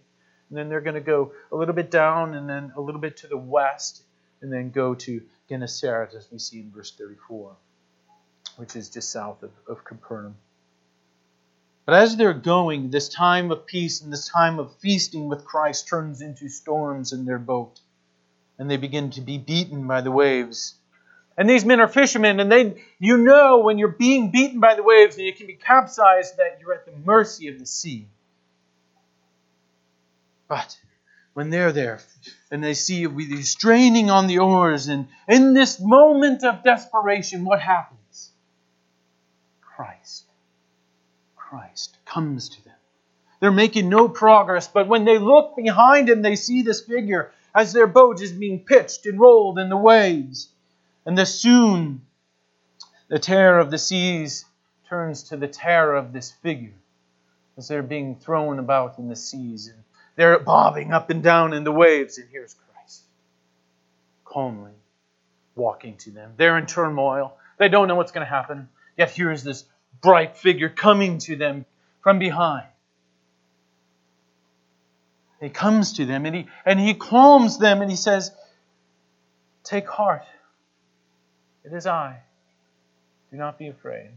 And 0.50 0.58
then 0.58 0.70
they're 0.70 0.82
going 0.82 0.96
to 0.96 1.02
go 1.02 1.34
a 1.52 1.56
little 1.56 1.76
bit 1.76 1.92
down 1.92 2.34
and 2.34 2.50
then 2.50 2.74
a 2.76 2.82
little 2.82 3.02
bit 3.02 3.18
to 3.18 3.28
the 3.28 3.38
west 3.38 4.04
and 4.42 4.52
then 4.52 4.72
go 4.72 4.96
to 4.96 5.22
Gennesaret, 5.50 6.14
as 6.16 6.28
we 6.32 6.40
see 6.40 6.60
in 6.60 6.72
verse 6.72 6.92
34, 6.96 7.56
which 8.58 8.76
is 8.76 8.90
just 8.90 9.12
south 9.12 9.44
of, 9.44 9.52
of 9.68 9.84
Capernaum. 9.84 10.36
But 11.90 12.04
as 12.04 12.16
they're 12.16 12.34
going, 12.34 12.92
this 12.92 13.10
time 13.10 13.50
of 13.50 13.66
peace 13.66 14.02
and 14.02 14.14
this 14.14 14.28
time 14.28 14.60
of 14.60 14.76
feasting 14.76 15.28
with 15.28 15.44
Christ 15.44 15.88
turns 15.88 16.22
into 16.22 16.48
storms 16.48 17.14
in 17.14 17.26
their 17.26 17.40
boat. 17.40 17.80
And 18.60 18.70
they 18.70 18.78
begin 18.78 19.10
to 19.12 19.22
be 19.22 19.40
beaten 19.40 19.88
by 19.88 20.02
the 20.02 20.12
waves 20.12 20.76
and 21.40 21.50
these 21.50 21.64
men 21.64 21.80
are 21.80 21.88
fishermen, 21.88 22.42
and 22.42 22.52
they, 22.52 22.84
you 23.00 23.16
know, 23.16 23.60
when 23.60 23.78
you're 23.78 23.88
being 23.88 24.30
beaten 24.30 24.60
by 24.60 24.76
the 24.76 24.84
waves 24.84 25.16
and 25.16 25.26
you 25.26 25.34
can 25.34 25.48
be 25.48 25.54
capsized, 25.54 26.36
that 26.36 26.58
you're 26.60 26.74
at 26.74 26.86
the 26.86 26.92
mercy 27.06 27.48
of 27.48 27.58
the 27.58 27.66
sea. 27.66 28.10
But 30.50 30.78
when 31.34 31.50
they're 31.50 31.72
there 31.72 32.02
and 32.52 32.62
they 32.62 32.74
see 32.74 32.98
you 32.98 33.42
straining 33.44 34.10
on 34.10 34.28
the 34.28 34.40
oars, 34.40 34.90
and 34.90 35.08
in 35.30 35.54
this 35.54 35.80
moment 35.80 36.44
of 36.44 36.62
desperation, 36.62 37.46
what 37.46 37.62
happens? 37.62 38.32
Christ. 39.62 40.29
Christ 41.50 41.98
comes 42.06 42.50
to 42.50 42.64
them. 42.64 42.76
They're 43.40 43.52
making 43.52 43.90
no 43.90 44.08
progress, 44.08 44.68
but 44.68 44.88
when 44.88 45.04
they 45.04 45.18
look 45.18 45.56
behind 45.56 46.10
and 46.10 46.24
they 46.24 46.36
see 46.36 46.62
this 46.62 46.82
figure 46.82 47.32
as 47.56 47.74
their 47.74 47.88
boat 47.88 48.22
is 48.22 48.32
being 48.32 48.60
pitched 48.60 49.08
and 49.08 49.20
rolled 49.20 49.58
in 49.58 49.70
the 49.70 49.78
waves, 49.78 50.50
and 51.08 51.18
the 51.18 51.26
soon 51.26 52.02
the 53.08 53.18
terror 53.18 53.58
of 53.58 53.72
the 53.72 53.80
seas 53.80 54.46
turns 54.88 55.24
to 55.24 55.38
the 55.38 55.48
terror 55.48 55.96
of 55.96 56.14
this 56.14 56.32
figure 56.32 56.76
as 57.58 57.68
they're 57.68 57.82
being 57.82 58.16
thrown 58.16 58.60
about 58.60 59.00
in 59.00 59.08
the 59.08 59.16
seas 59.16 59.68
and 59.68 59.84
they're 60.16 60.38
bobbing 60.38 60.94
up 60.94 61.10
and 61.10 61.24
down 61.24 61.54
in 61.54 61.64
the 61.64 61.72
waves. 61.72 62.20
And 62.20 62.30
here's 62.30 62.54
Christ 62.54 63.02
calmly 64.24 64.74
walking 65.56 65.98
to 65.98 66.12
them. 66.12 66.34
They're 66.38 66.60
in 66.60 66.68
turmoil. 66.68 67.36
They 67.58 67.70
don't 67.70 67.88
know 67.88 67.96
what's 67.96 68.12
going 68.12 68.26
to 68.26 68.30
happen. 68.30 68.70
Yet 68.96 69.10
here's 69.10 69.44
this 69.44 69.66
bright 70.02 70.38
figure 70.38 70.70
coming 70.70 71.18
to 71.20 71.36
them 71.36 71.66
from 72.02 72.20
behind. 72.20 72.68
He 75.42 75.50
comes 75.50 75.94
to 75.94 76.06
them 76.06 76.26
and 76.26 76.36
he, 76.36 76.48
and 76.66 76.80
he 76.80 76.94
calms 76.94 77.58
them 77.58 77.82
and 77.82 77.90
he 77.90 77.96
says, 77.96 78.32
Take 79.64 79.88
heart. 79.88 80.24
It 81.64 81.74
is 81.74 81.86
I. 81.86 82.20
Do 83.32 83.38
not 83.38 83.58
be 83.58 83.68
afraid. 83.68 84.10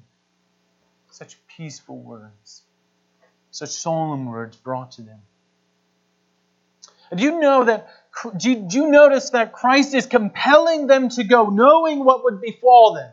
Such 1.10 1.36
peaceful 1.46 1.98
words, 1.98 2.62
such 3.50 3.68
solemn 3.68 4.26
words 4.26 4.56
brought 4.56 4.92
to 4.92 5.02
them. 5.02 5.20
Do 7.14 7.22
you 7.22 7.38
know 7.40 7.64
that? 7.64 7.88
Do 8.36 8.50
you, 8.50 8.56
do 8.56 8.78
you 8.78 8.90
notice 8.90 9.30
that 9.30 9.52
Christ 9.52 9.94
is 9.94 10.06
compelling 10.06 10.86
them 10.86 11.10
to 11.10 11.24
go, 11.24 11.46
knowing 11.50 12.04
what 12.04 12.24
would 12.24 12.40
befall 12.40 12.94
them? 12.94 13.10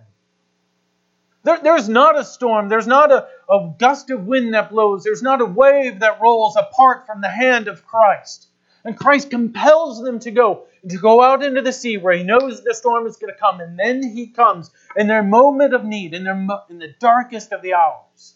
There, 1.43 1.59
there's 1.61 1.87
not 1.87 2.17
a 2.17 2.23
storm. 2.23 2.69
There's 2.69 2.87
not 2.87 3.11
a, 3.11 3.27
a 3.49 3.73
gust 3.77 4.09
of 4.09 4.25
wind 4.25 4.53
that 4.53 4.69
blows. 4.69 5.03
There's 5.03 5.23
not 5.23 5.41
a 5.41 5.45
wave 5.45 6.01
that 6.01 6.21
rolls 6.21 6.55
apart 6.55 7.05
from 7.05 7.21
the 7.21 7.29
hand 7.29 7.67
of 7.67 7.85
Christ. 7.85 8.47
And 8.83 8.97
Christ 8.97 9.29
compels 9.29 10.01
them 10.01 10.19
to 10.19 10.31
go, 10.31 10.63
to 10.87 10.97
go 10.97 11.21
out 11.21 11.43
into 11.43 11.61
the 11.61 11.73
sea 11.73 11.97
where 11.97 12.15
he 12.15 12.23
knows 12.23 12.63
the 12.63 12.73
storm 12.73 13.07
is 13.07 13.17
going 13.17 13.33
to 13.33 13.39
come. 13.39 13.59
And 13.59 13.77
then 13.77 14.01
he 14.03 14.27
comes 14.27 14.71
in 14.95 15.07
their 15.07 15.23
moment 15.23 15.73
of 15.73 15.83
need, 15.83 16.13
in, 16.13 16.23
their, 16.23 16.47
in 16.69 16.79
the 16.79 16.93
darkest 16.99 17.51
of 17.51 17.61
the 17.61 17.73
hours. 17.73 18.35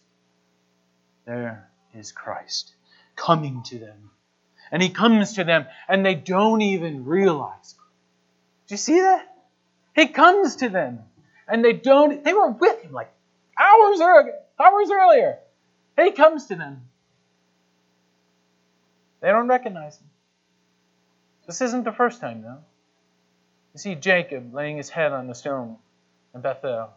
There 1.26 1.70
is 1.94 2.12
Christ 2.12 2.74
coming 3.16 3.64
to 3.64 3.80
them. 3.80 4.12
And 4.72 4.82
he 4.82 4.90
comes 4.90 5.34
to 5.34 5.44
them, 5.44 5.66
and 5.88 6.06
they 6.06 6.16
don't 6.16 6.62
even 6.62 7.06
realize. 7.06 7.76
Do 8.68 8.74
you 8.74 8.78
see 8.78 9.00
that? 9.00 9.28
He 9.96 10.08
comes 10.08 10.58
to 10.58 10.70
them, 10.70 11.02
and 11.54 11.64
they 11.64 11.72
don't, 11.72 12.24
they 12.24 12.34
were 12.34 12.50
with 12.50 12.82
him 12.82 12.92
like 12.92 13.14
hours 13.58 14.02
earlier. 14.02 14.40
Hours 14.60 14.90
earlier. 14.92 15.38
He 15.96 16.12
comes 16.12 16.48
to 16.48 16.56
them. 16.56 16.82
They 19.22 19.28
don't 19.28 19.48
recognize 19.48 19.98
him. 19.98 20.10
This 21.46 21.62
isn't 21.62 21.84
the 21.84 21.92
first 21.92 22.20
time, 22.20 22.42
though. 22.42 22.58
You 23.74 23.80
see 23.80 23.94
Jacob 23.94 24.52
laying 24.52 24.78
his 24.78 24.90
head 24.90 25.12
on 25.12 25.28
the 25.28 25.36
stone 25.36 25.78
in 26.34 26.42
Bethel. 26.42 26.90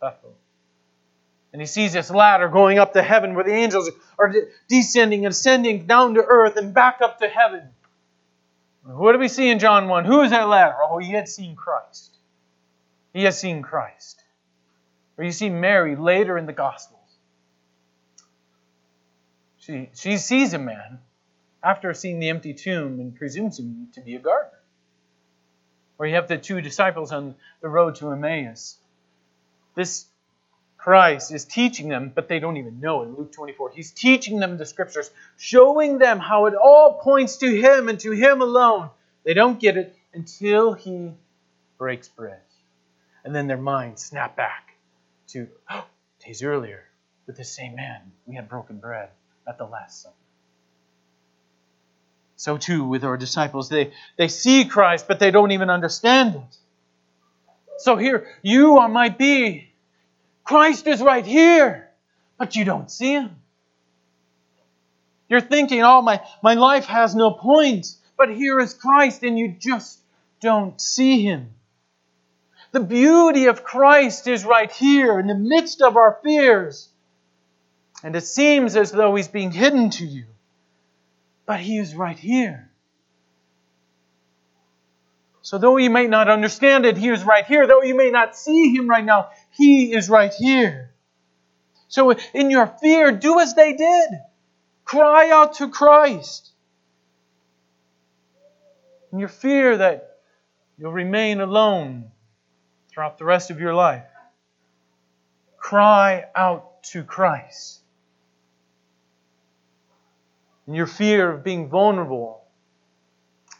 Bethel. 0.00 0.36
And 1.52 1.60
he 1.60 1.66
sees 1.66 1.92
this 1.92 2.08
ladder 2.08 2.48
going 2.48 2.78
up 2.78 2.92
to 2.92 3.02
heaven 3.02 3.34
where 3.34 3.44
the 3.44 3.54
angels 3.54 3.90
are 4.20 4.32
descending 4.68 5.24
and 5.26 5.32
ascending 5.32 5.86
down 5.86 6.14
to 6.14 6.22
earth 6.22 6.56
and 6.56 6.72
back 6.72 7.00
up 7.02 7.18
to 7.18 7.28
heaven. 7.28 7.62
What 8.84 9.14
do 9.14 9.18
we 9.18 9.26
see 9.26 9.48
in 9.48 9.58
John 9.58 9.88
1? 9.88 10.04
Who 10.04 10.20
is 10.20 10.30
that 10.30 10.46
ladder? 10.46 10.76
Oh, 10.80 10.98
he 10.98 11.10
had 11.10 11.28
seen 11.28 11.56
Christ. 11.56 12.15
He 13.16 13.24
has 13.24 13.40
seen 13.40 13.62
Christ. 13.62 14.22
Or 15.16 15.24
you 15.24 15.32
see 15.32 15.48
Mary 15.48 15.96
later 15.96 16.36
in 16.36 16.44
the 16.44 16.52
Gospels. 16.52 17.00
She, 19.56 19.88
she 19.94 20.18
sees 20.18 20.52
a 20.52 20.58
man 20.58 20.98
after 21.62 21.94
seeing 21.94 22.18
the 22.18 22.28
empty 22.28 22.52
tomb 22.52 23.00
and 23.00 23.16
presumes 23.16 23.58
him 23.58 23.88
to 23.94 24.02
be 24.02 24.16
a 24.16 24.18
gardener. 24.18 24.60
Or 25.96 26.06
you 26.06 26.14
have 26.16 26.28
the 26.28 26.36
two 26.36 26.60
disciples 26.60 27.10
on 27.10 27.36
the 27.62 27.70
road 27.70 27.94
to 27.96 28.10
Emmaus. 28.10 28.76
This 29.74 30.04
Christ 30.76 31.32
is 31.32 31.46
teaching 31.46 31.88
them, 31.88 32.12
but 32.14 32.28
they 32.28 32.38
don't 32.38 32.58
even 32.58 32.80
know 32.80 33.02
in 33.02 33.16
Luke 33.16 33.32
24. 33.32 33.70
He's 33.70 33.92
teaching 33.92 34.40
them 34.40 34.58
the 34.58 34.66
scriptures, 34.66 35.10
showing 35.38 35.96
them 35.96 36.18
how 36.18 36.44
it 36.44 36.54
all 36.54 37.00
points 37.00 37.38
to 37.38 37.50
Him 37.50 37.88
and 37.88 37.98
to 38.00 38.10
Him 38.10 38.42
alone. 38.42 38.90
They 39.24 39.32
don't 39.32 39.58
get 39.58 39.78
it 39.78 39.96
until 40.12 40.74
He 40.74 41.12
breaks 41.78 42.08
bread. 42.08 42.40
And 43.26 43.34
then 43.34 43.48
their 43.48 43.56
minds 43.56 44.04
snap 44.04 44.36
back 44.36 44.76
to 45.30 45.48
oh, 45.68 45.84
days 46.24 46.44
earlier 46.44 46.84
with 47.26 47.36
the 47.36 47.44
same 47.44 47.74
man. 47.74 48.12
We 48.24 48.36
had 48.36 48.48
broken 48.48 48.78
bread 48.78 49.08
at 49.48 49.58
the 49.58 49.64
Last 49.64 50.04
Supper. 50.04 50.14
So 52.36 52.56
too 52.56 52.84
with 52.84 53.02
our 53.02 53.16
disciples. 53.16 53.68
They, 53.68 53.92
they 54.16 54.28
see 54.28 54.64
Christ, 54.66 55.08
but 55.08 55.18
they 55.18 55.32
don't 55.32 55.50
even 55.50 55.70
understand 55.70 56.36
it. 56.36 56.56
So 57.78 57.96
here, 57.96 58.28
you 58.42 58.78
are, 58.78 58.88
might 58.88 59.18
be. 59.18 59.72
Christ 60.44 60.86
is 60.86 61.02
right 61.02 61.26
here, 61.26 61.90
but 62.38 62.54
you 62.54 62.64
don't 62.64 62.88
see 62.88 63.10
him. 63.10 63.30
You're 65.28 65.40
thinking, 65.40 65.82
oh, 65.82 66.00
my, 66.00 66.22
my 66.44 66.54
life 66.54 66.84
has 66.84 67.16
no 67.16 67.32
point, 67.32 67.88
but 68.16 68.30
here 68.30 68.60
is 68.60 68.72
Christ, 68.72 69.24
and 69.24 69.36
you 69.36 69.56
just 69.58 69.98
don't 70.40 70.80
see 70.80 71.24
him. 71.24 71.50
The 72.76 72.84
beauty 72.84 73.46
of 73.46 73.64
Christ 73.64 74.26
is 74.26 74.44
right 74.44 74.70
here 74.70 75.18
in 75.18 75.28
the 75.28 75.34
midst 75.34 75.80
of 75.80 75.96
our 75.96 76.18
fears. 76.22 76.90
And 78.04 78.14
it 78.14 78.26
seems 78.26 78.76
as 78.76 78.92
though 78.92 79.14
he's 79.14 79.28
being 79.28 79.50
hidden 79.50 79.88
to 79.92 80.04
you. 80.04 80.26
But 81.46 81.58
he 81.60 81.78
is 81.78 81.94
right 81.94 82.18
here. 82.18 82.70
So, 85.40 85.56
though 85.56 85.78
you 85.78 85.88
may 85.88 86.06
not 86.06 86.28
understand 86.28 86.84
it, 86.84 86.98
he 86.98 87.08
is 87.08 87.24
right 87.24 87.46
here. 87.46 87.66
Though 87.66 87.80
you 87.80 87.94
may 87.94 88.10
not 88.10 88.36
see 88.36 88.76
him 88.76 88.90
right 88.90 89.06
now, 89.06 89.30
he 89.52 89.94
is 89.94 90.10
right 90.10 90.34
here. 90.34 90.90
So, 91.88 92.10
in 92.34 92.50
your 92.50 92.66
fear, 92.66 93.10
do 93.10 93.40
as 93.40 93.54
they 93.54 93.72
did 93.72 94.10
cry 94.84 95.30
out 95.30 95.54
to 95.54 95.70
Christ. 95.70 96.50
In 99.14 99.18
your 99.18 99.30
fear 99.30 99.78
that 99.78 100.18
you'll 100.76 100.92
remain 100.92 101.40
alone 101.40 102.10
throughout 102.96 103.18
the 103.18 103.24
rest 103.26 103.50
of 103.50 103.60
your 103.60 103.74
life, 103.74 104.06
cry 105.58 106.24
out 106.34 106.82
to 106.82 107.02
Christ 107.02 107.80
and 110.66 110.74
your 110.74 110.86
fear 110.86 111.30
of 111.30 111.44
being 111.44 111.68
vulnerable 111.68 112.42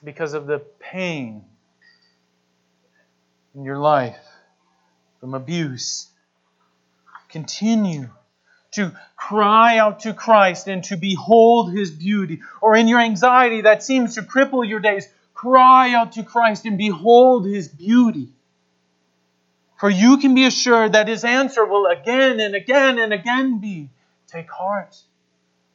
because 0.02 0.33
of 0.33 0.47
the 0.47 0.61
pain 0.81 1.45
in 3.55 3.62
your 3.62 3.76
life 3.76 4.16
from 5.21 5.35
abuse. 5.35 6.09
Continue 7.28 8.09
to 8.71 8.97
cry 9.16 9.76
out 9.76 10.00
to 10.00 10.15
Christ 10.15 10.67
and 10.67 10.82
to 10.84 10.97
behold 10.97 11.75
His 11.75 11.91
beauty. 11.91 12.41
Or 12.63 12.75
in 12.75 12.89
your 12.89 13.00
anxiety 13.00 13.61
that 13.61 13.82
seems 13.82 14.15
to 14.15 14.23
cripple 14.23 14.67
your 14.67 14.80
days, 14.80 15.06
cry 15.34 15.93
out 15.93 16.13
to 16.13 16.23
Christ 16.23 16.65
and 16.65 16.78
behold 16.78 17.45
His 17.45 17.69
beauty. 17.69 18.30
For 19.78 19.91
you 19.91 20.19
can 20.19 20.34
be 20.34 20.47
assured 20.47 20.93
that 20.93 21.08
His 21.08 21.25
answer 21.25 21.65
will 21.65 21.86
again 21.86 22.41
and 22.41 22.54
again 22.54 22.99
and 22.99 23.12
again 23.12 23.60
be 23.60 23.91
Take 24.26 24.50
heart, 24.50 24.97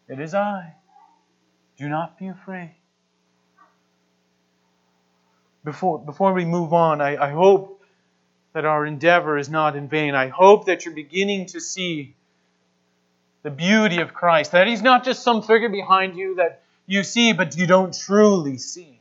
it 0.08 0.20
is 0.20 0.34
I. 0.34 0.74
Do 1.78 1.88
not 1.88 2.20
be 2.20 2.28
afraid. 2.28 2.76
Before, 5.64 6.00
before 6.00 6.34
we 6.34 6.44
move 6.44 6.74
on, 6.74 7.02
I, 7.02 7.16
I 7.16 7.32
hope 7.32 7.84
that 8.54 8.66
our 8.66 8.86
endeavor 8.86 9.38
is 9.38 9.50
not 9.50 9.76
in 9.76 9.88
vain. 9.88 10.16
I 10.16 10.28
hope 10.28 10.66
that 10.66 10.86
you're 10.86 10.94
beginning 10.94 11.46
to 11.48 11.62
see 11.62 12.16
the 13.44 13.52
beauty 13.52 14.02
of 14.02 14.14
Christ. 14.14 14.52
That 14.52 14.68
He's 14.68 14.82
not 14.82 15.06
just 15.06 15.24
some 15.24 15.42
figure 15.42 15.70
behind 15.70 16.18
you 16.18 16.36
that 16.36 16.64
you 16.86 17.04
see, 17.04 17.32
but 17.32 17.56
you 17.56 17.68
don't 17.68 17.98
truly 17.98 18.58
see. 18.58 19.01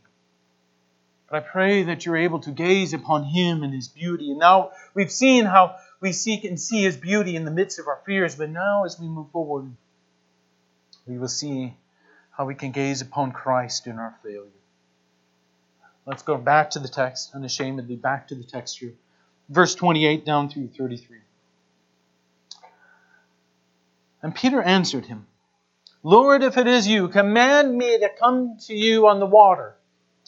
But 1.31 1.45
I 1.45 1.47
pray 1.47 1.83
that 1.85 2.05
you're 2.05 2.17
able 2.17 2.41
to 2.41 2.51
gaze 2.51 2.93
upon 2.93 3.25
Him 3.25 3.63
and 3.63 3.73
His 3.73 3.89
beauty. 3.89 4.31
And 4.31 4.41
now 4.41 4.73
we've 4.95 5.13
seen 5.13 5.45
how 5.45 5.77
we 6.01 6.13
seek 6.13 6.45
and 6.45 6.61
see 6.61 6.83
His 6.83 6.97
beauty 6.97 7.37
in 7.37 7.45
the 7.45 7.51
midst 7.53 7.79
of 7.79 7.87
our 7.87 8.01
fears, 8.05 8.35
but 8.35 8.51
now 8.51 8.85
as 8.85 8.99
we 8.99 9.07
move 9.07 9.31
forward, 9.31 9.71
we 11.07 11.19
will 11.19 11.29
see 11.29 11.75
how 12.33 12.47
we 12.47 12.55
can 12.55 12.73
gaze 12.73 13.01
upon 13.01 13.33
Christ 13.33 13.87
in 13.87 13.99
our 13.99 14.15
failure. 14.23 14.49
Let's 16.07 16.23
go 16.23 16.37
back 16.37 16.71
to 16.71 16.81
the 16.81 16.89
text, 16.89 17.31
unashamedly 17.35 17.97
back 17.97 18.29
to 18.29 18.35
the 18.35 18.43
text 18.43 18.79
here. 18.79 18.95
Verse 19.49 19.75
28 19.75 20.25
down 20.25 20.49
through 20.49 20.69
33. 20.69 21.19
And 24.23 24.35
Peter 24.35 24.61
answered 24.61 25.07
him, 25.07 25.27
Lord, 26.03 26.43
if 26.43 26.57
it 26.57 26.67
is 26.67 26.89
you, 26.89 27.09
command 27.09 27.77
me 27.77 27.99
to 27.99 28.09
come 28.19 28.57
to 28.67 28.75
you 28.75 29.07
on 29.07 29.21
the 29.21 29.27
water. 29.27 29.77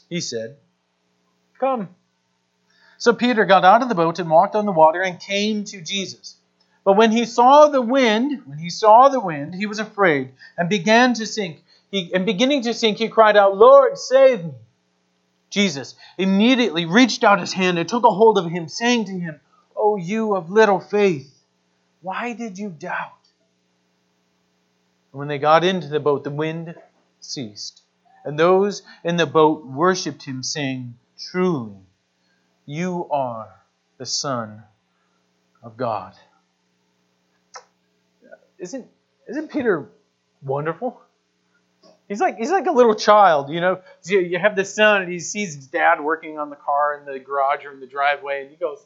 He 0.08 0.20
said, 0.20 0.56
Come. 1.62 1.90
So 2.98 3.12
Peter 3.12 3.44
got 3.44 3.64
out 3.64 3.82
of 3.82 3.88
the 3.88 3.94
boat 3.94 4.18
and 4.18 4.28
walked 4.28 4.56
on 4.56 4.66
the 4.66 4.72
water 4.72 5.00
and 5.00 5.20
came 5.20 5.62
to 5.66 5.80
Jesus. 5.80 6.34
But 6.84 6.96
when 6.96 7.12
he 7.12 7.24
saw 7.24 7.68
the 7.68 7.80
wind, 7.80 8.42
when 8.46 8.58
he 8.58 8.68
saw 8.68 9.08
the 9.08 9.20
wind, 9.20 9.54
he 9.54 9.66
was 9.66 9.78
afraid 9.78 10.32
and 10.58 10.68
began 10.68 11.14
to 11.14 11.24
sink. 11.24 11.62
He, 11.92 12.12
and 12.12 12.26
beginning 12.26 12.62
to 12.62 12.74
sink, 12.74 12.98
he 12.98 13.08
cried 13.08 13.36
out, 13.36 13.56
Lord, 13.56 13.96
save 13.96 14.44
me. 14.44 14.54
Jesus 15.50 15.94
immediately 16.18 16.84
reached 16.84 17.22
out 17.22 17.38
his 17.38 17.52
hand 17.52 17.78
and 17.78 17.88
took 17.88 18.04
a 18.04 18.10
hold 18.10 18.38
of 18.38 18.50
him, 18.50 18.66
saying 18.66 19.04
to 19.04 19.12
him, 19.12 19.40
O 19.76 19.94
you 19.94 20.34
of 20.34 20.50
little 20.50 20.80
faith, 20.80 21.32
why 22.00 22.32
did 22.32 22.58
you 22.58 22.70
doubt? 22.70 23.12
And 25.12 25.20
when 25.20 25.28
they 25.28 25.38
got 25.38 25.62
into 25.62 25.86
the 25.86 26.00
boat, 26.00 26.24
the 26.24 26.30
wind 26.30 26.74
ceased. 27.20 27.82
And 28.24 28.36
those 28.36 28.82
in 29.04 29.16
the 29.16 29.26
boat 29.26 29.64
worshipped 29.64 30.24
him, 30.24 30.42
saying, 30.42 30.94
Truly, 31.30 31.76
you 32.66 33.08
are 33.10 33.62
the 33.98 34.06
Son 34.06 34.62
of 35.62 35.76
God. 35.76 36.14
Isn't, 38.58 38.86
isn't 39.28 39.50
Peter 39.50 39.90
wonderful? 40.42 41.00
He's 42.08 42.20
like 42.20 42.36
he's 42.36 42.50
like 42.50 42.66
a 42.66 42.72
little 42.72 42.94
child, 42.94 43.48
you 43.48 43.60
know. 43.60 43.80
You 44.04 44.38
have 44.38 44.54
the 44.54 44.66
son, 44.66 45.02
and 45.02 45.10
he 45.10 45.18
sees 45.18 45.54
his 45.54 45.66
dad 45.68 46.00
working 46.00 46.38
on 46.38 46.50
the 46.50 46.56
car 46.56 46.98
in 46.98 47.06
the 47.06 47.18
garage 47.18 47.64
or 47.64 47.72
in 47.72 47.80
the 47.80 47.86
driveway, 47.86 48.42
and 48.42 48.50
he 48.50 48.56
goes, 48.56 48.84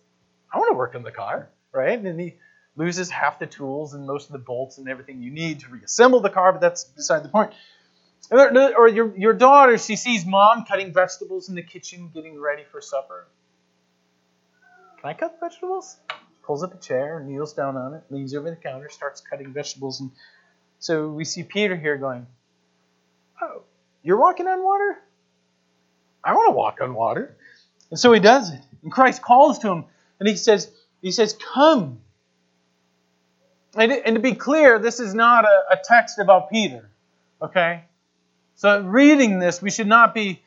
"I 0.52 0.58
want 0.58 0.70
to 0.70 0.76
work 0.76 0.94
on 0.94 1.02
the 1.02 1.10
car, 1.10 1.50
right?" 1.72 1.98
And 1.98 2.20
he 2.20 2.36
loses 2.76 3.10
half 3.10 3.40
the 3.40 3.46
tools 3.46 3.94
and 3.94 4.06
most 4.06 4.26
of 4.26 4.32
the 4.32 4.38
bolts 4.38 4.78
and 4.78 4.88
everything 4.88 5.22
you 5.22 5.32
need 5.32 5.60
to 5.60 5.70
reassemble 5.70 6.20
the 6.20 6.30
car, 6.30 6.52
but 6.52 6.60
that's 6.60 6.84
beside 6.84 7.24
the 7.24 7.28
point. 7.28 7.52
Or 8.30 8.88
your 8.88 9.16
your 9.16 9.32
daughter, 9.32 9.78
she 9.78 9.96
sees 9.96 10.26
mom 10.26 10.64
cutting 10.64 10.92
vegetables 10.92 11.48
in 11.48 11.54
the 11.54 11.62
kitchen, 11.62 12.10
getting 12.12 12.40
ready 12.40 12.64
for 12.70 12.80
supper. 12.80 13.28
Can 15.00 15.10
I 15.10 15.14
cut 15.14 15.38
vegetables? 15.40 15.96
Pulls 16.42 16.62
up 16.62 16.74
a 16.74 16.78
chair, 16.78 17.20
kneels 17.20 17.52
down 17.52 17.76
on 17.76 17.94
it, 17.94 18.02
leans 18.10 18.34
over 18.34 18.50
the 18.50 18.56
counter, 18.56 18.88
starts 18.88 19.20
cutting 19.20 19.52
vegetables, 19.52 20.00
and 20.00 20.10
so 20.78 21.08
we 21.08 21.24
see 21.24 21.42
Peter 21.42 21.76
here 21.76 21.96
going, 21.96 22.26
Oh, 23.40 23.62
you're 24.02 24.18
walking 24.18 24.46
on 24.46 24.62
water? 24.62 24.98
I 26.24 26.34
want 26.34 26.50
to 26.50 26.56
walk 26.56 26.78
on 26.80 26.94
water. 26.94 27.36
And 27.90 27.98
so 27.98 28.12
he 28.12 28.20
does 28.20 28.50
it. 28.50 28.60
And 28.82 28.90
Christ 28.90 29.22
calls 29.22 29.58
to 29.60 29.68
him 29.68 29.84
and 30.18 30.28
he 30.28 30.36
says, 30.36 30.70
he 31.02 31.10
says, 31.10 31.36
Come. 31.54 32.00
And, 33.74 34.14
to 34.16 34.20
be 34.20 34.34
clear, 34.34 34.78
this 34.78 35.00
is 35.00 35.12
not 35.12 35.44
a, 35.44 35.74
a 35.74 35.78
text 35.84 36.18
about 36.18 36.50
Peter. 36.50 36.88
Okay? 37.42 37.84
So 38.56 38.82
reading 38.82 39.38
this, 39.38 39.62
we 39.62 39.70
should 39.70 39.86
not 39.86 40.14
be 40.14 40.42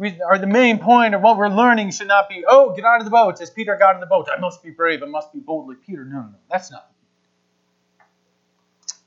we, 0.00 0.18
or 0.26 0.38
the 0.38 0.46
main 0.46 0.78
point 0.78 1.14
of 1.14 1.20
what 1.20 1.36
we're 1.36 1.50
learning 1.50 1.90
should 1.90 2.08
not 2.08 2.26
be, 2.26 2.42
oh, 2.48 2.74
get 2.74 2.86
out 2.86 3.00
of 3.00 3.04
the 3.04 3.10
boat. 3.10 3.38
As 3.42 3.50
Peter 3.50 3.76
got 3.76 3.94
in 3.94 4.00
the 4.00 4.06
boat, 4.06 4.28
I 4.34 4.40
must 4.40 4.62
be 4.62 4.70
brave, 4.70 5.02
I 5.02 5.06
must 5.06 5.30
be 5.30 5.40
bold 5.40 5.68
like 5.68 5.82
Peter. 5.86 6.06
No, 6.06 6.20
no, 6.20 6.28
no, 6.28 6.38
that's 6.50 6.70
not. 6.70 6.90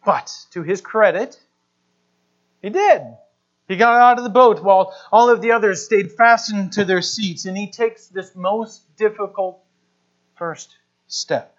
But 0.06 0.32
to 0.52 0.62
his 0.62 0.82
credit, 0.82 1.40
he 2.62 2.70
did. 2.70 3.02
He 3.68 3.76
got 3.76 4.00
out 4.00 4.20
of 4.20 4.24
the 4.24 4.30
boat 4.30 4.62
while 4.62 4.94
all 5.12 5.32
of 5.32 5.42
the 5.42 5.54
others 5.54 5.84
stayed 5.84 6.12
fastened 6.12 6.74
to 6.74 6.86
their 6.86 7.02
seats, 7.02 7.46
and 7.46 7.58
he 7.58 7.72
takes 7.72 8.08
this 8.08 8.36
most 8.36 8.96
difficult 8.96 9.64
first 10.36 10.76
step. 11.08 11.53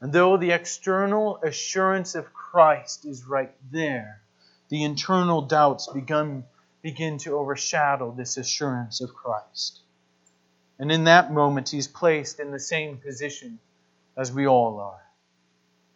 And 0.00 0.12
though 0.12 0.36
the 0.36 0.52
external 0.52 1.38
assurance 1.42 2.14
of 2.14 2.32
Christ 2.32 3.04
is 3.04 3.24
right 3.24 3.52
there, 3.70 4.22
the 4.70 4.84
internal 4.84 5.42
doubts 5.42 5.88
begin, 5.92 6.44
begin 6.82 7.18
to 7.18 7.36
overshadow 7.36 8.12
this 8.12 8.36
assurance 8.36 9.00
of 9.00 9.14
Christ. 9.14 9.80
And 10.78 10.90
in 10.90 11.04
that 11.04 11.32
moment, 11.32 11.68
he's 11.68 11.88
placed 11.88 12.40
in 12.40 12.50
the 12.50 12.58
same 12.58 12.96
position 12.96 13.58
as 14.16 14.32
we 14.32 14.46
all 14.46 14.80
are. 14.80 15.02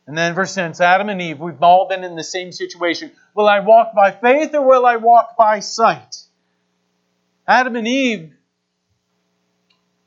And 0.07 0.19
then 0.19 0.35
verse 0.35 0.55
10 0.55 0.75
Adam 0.81 1.09
and 1.09 1.23
Eve, 1.23 1.41
we've 1.41 1.63
all 1.63 1.89
been 1.89 2.05
in 2.05 2.17
the 2.17 2.25
same 2.25 2.53
situation. 2.53 3.11
Will 3.35 3.49
I 3.49 3.61
walk 3.61 3.95
by 3.95 4.11
faith 4.11 4.55
or 4.55 4.61
will 4.61 4.85
I 4.85 4.97
walk 4.97 5.37
by 5.39 5.61
sight? 5.61 6.17
Adam 7.49 7.77
and 7.77 7.89
Eve, 7.89 8.34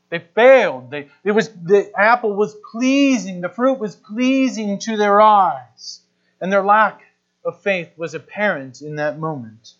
they 0.10 0.20
failed. 0.20 0.90
They, 0.90 1.10
it 1.24 1.32
was, 1.32 1.50
the 1.50 1.92
apple 1.98 2.34
was 2.34 2.56
pleasing, 2.72 3.42
the 3.42 3.50
fruit 3.50 3.80
was 3.80 3.96
pleasing 3.96 4.80
to 4.80 4.98
their 4.98 5.20
eyes. 5.20 6.02
And 6.40 6.52
their 6.52 6.64
lack 6.64 7.02
of 7.44 7.62
faith 7.62 7.90
was 7.98 8.14
apparent 8.14 8.82
in 8.82 8.98
that 8.98 9.20
moment. 9.20 9.74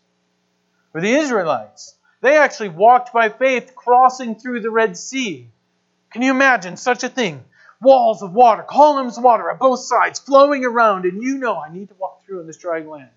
For 0.92 1.02
the 1.02 1.12
Israelites, 1.12 1.96
they 2.22 2.38
actually 2.38 2.70
walked 2.70 3.14
by 3.14 3.30
faith 3.30 3.74
crossing 3.76 4.36
through 4.36 4.62
the 4.62 4.72
Red 4.72 4.98
Sea. 4.98 5.48
Can 6.12 6.22
you 6.22 6.32
imagine 6.32 6.78
such 6.78 7.04
a 7.04 7.10
thing? 7.10 7.44
Walls 7.80 8.24
of 8.24 8.34
water, 8.34 8.64
columns 8.64 9.18
of 9.18 9.24
water 9.24 9.52
on 9.52 9.58
both 9.60 9.82
sides 9.82 10.20
flowing 10.20 10.66
around, 10.66 11.06
and 11.06 11.22
you 11.22 11.38
know 11.38 11.58
I 11.58 11.72
need 11.72 11.90
to 11.90 11.96
walk 11.96 12.26
through 12.26 12.42
in 12.42 12.48
this 12.48 12.58
dry 12.58 12.80
land. 12.80 13.12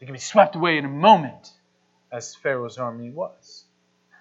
You 0.00 0.06
can 0.06 0.14
be 0.14 0.20
swept 0.20 0.56
away 0.56 0.78
in 0.78 0.84
a 0.84 0.88
moment, 0.88 1.52
as 2.12 2.34
Pharaoh's 2.34 2.78
army 2.78 3.10
was. 3.10 3.64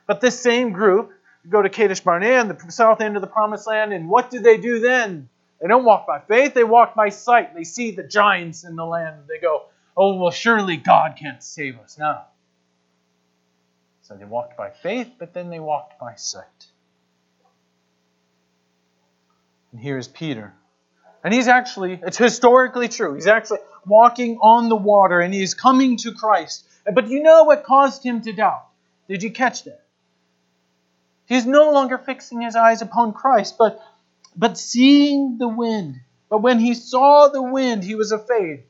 But 0.05 0.21
this 0.21 0.39
same 0.39 0.71
group 0.71 1.11
go 1.49 1.61
to 1.61 1.69
Kadesh 1.69 2.01
Barnea 2.01 2.43
the 2.43 2.71
south 2.71 3.01
end 3.01 3.15
of 3.15 3.21
the 3.21 3.27
promised 3.27 3.67
land, 3.67 3.93
and 3.93 4.09
what 4.09 4.29
do 4.29 4.39
they 4.39 4.57
do 4.57 4.79
then? 4.79 5.29
They 5.61 5.67
don't 5.67 5.85
walk 5.85 6.05
by 6.05 6.19
faith, 6.19 6.53
they 6.53 6.63
walk 6.63 6.93
by 6.93 7.09
sight. 7.09 7.55
They 7.55 7.63
see 7.63 7.91
the 7.91 8.03
giants 8.03 8.63
in 8.63 8.75
the 8.75 8.85
land. 8.85 9.23
They 9.27 9.39
go, 9.39 9.65
oh, 9.95 10.15
well, 10.15 10.31
surely 10.31 10.77
God 10.77 11.17
can't 11.19 11.41
save 11.41 11.79
us 11.79 11.97
now. 11.97 12.25
So 14.01 14.15
they 14.15 14.25
walked 14.25 14.55
by 14.55 14.69
faith, 14.69 15.13
but 15.17 15.33
then 15.33 15.49
they 15.49 15.59
walked 15.59 15.99
by 15.99 16.15
sight. 16.15 16.43
And 19.71 19.81
here 19.81 19.97
is 19.97 20.07
Peter. 20.07 20.53
And 21.23 21.33
he's 21.33 21.47
actually, 21.47 21.99
it's 22.03 22.17
historically 22.17 22.87
true, 22.87 23.15
he's 23.15 23.27
actually 23.27 23.59
walking 23.85 24.37
on 24.41 24.69
the 24.69 24.75
water 24.75 25.19
and 25.19 25.33
he's 25.33 25.53
coming 25.53 25.97
to 25.97 26.13
Christ. 26.13 26.66
But 26.93 27.09
you 27.09 27.21
know 27.21 27.43
what 27.43 27.63
caused 27.63 28.03
him 28.03 28.21
to 28.21 28.33
doubt? 28.33 28.65
Did 29.07 29.23
you 29.23 29.31
catch 29.31 29.63
that? 29.63 29.83
He's 31.25 31.45
no 31.45 31.71
longer 31.71 31.97
fixing 31.97 32.41
his 32.41 32.55
eyes 32.55 32.81
upon 32.81 33.13
Christ, 33.13 33.55
but, 33.57 33.81
but 34.35 34.57
seeing 34.57 35.37
the 35.37 35.47
wind. 35.47 35.99
But 36.29 36.41
when 36.41 36.59
he 36.59 36.73
saw 36.73 37.27
the 37.27 37.41
wind, 37.41 37.83
he 37.83 37.95
was 37.95 38.11
afraid. 38.11 38.63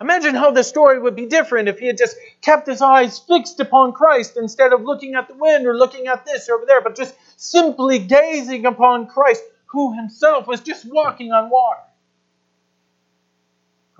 Imagine 0.00 0.34
how 0.34 0.50
the 0.50 0.64
story 0.64 0.98
would 0.98 1.14
be 1.14 1.26
different 1.26 1.68
if 1.68 1.78
he 1.78 1.86
had 1.86 1.98
just 1.98 2.16
kept 2.40 2.66
his 2.66 2.80
eyes 2.80 3.18
fixed 3.18 3.60
upon 3.60 3.92
Christ 3.92 4.36
instead 4.36 4.72
of 4.72 4.82
looking 4.82 5.14
at 5.14 5.28
the 5.28 5.34
wind 5.34 5.66
or 5.66 5.76
looking 5.76 6.06
at 6.06 6.24
this 6.24 6.48
or 6.48 6.54
over 6.54 6.66
there, 6.66 6.80
but 6.80 6.96
just 6.96 7.14
simply 7.36 7.98
gazing 7.98 8.64
upon 8.64 9.06
Christ, 9.06 9.42
who 9.66 9.92
himself 9.92 10.46
was 10.46 10.62
just 10.62 10.86
walking 10.86 11.32
on 11.32 11.50
water. 11.50 11.82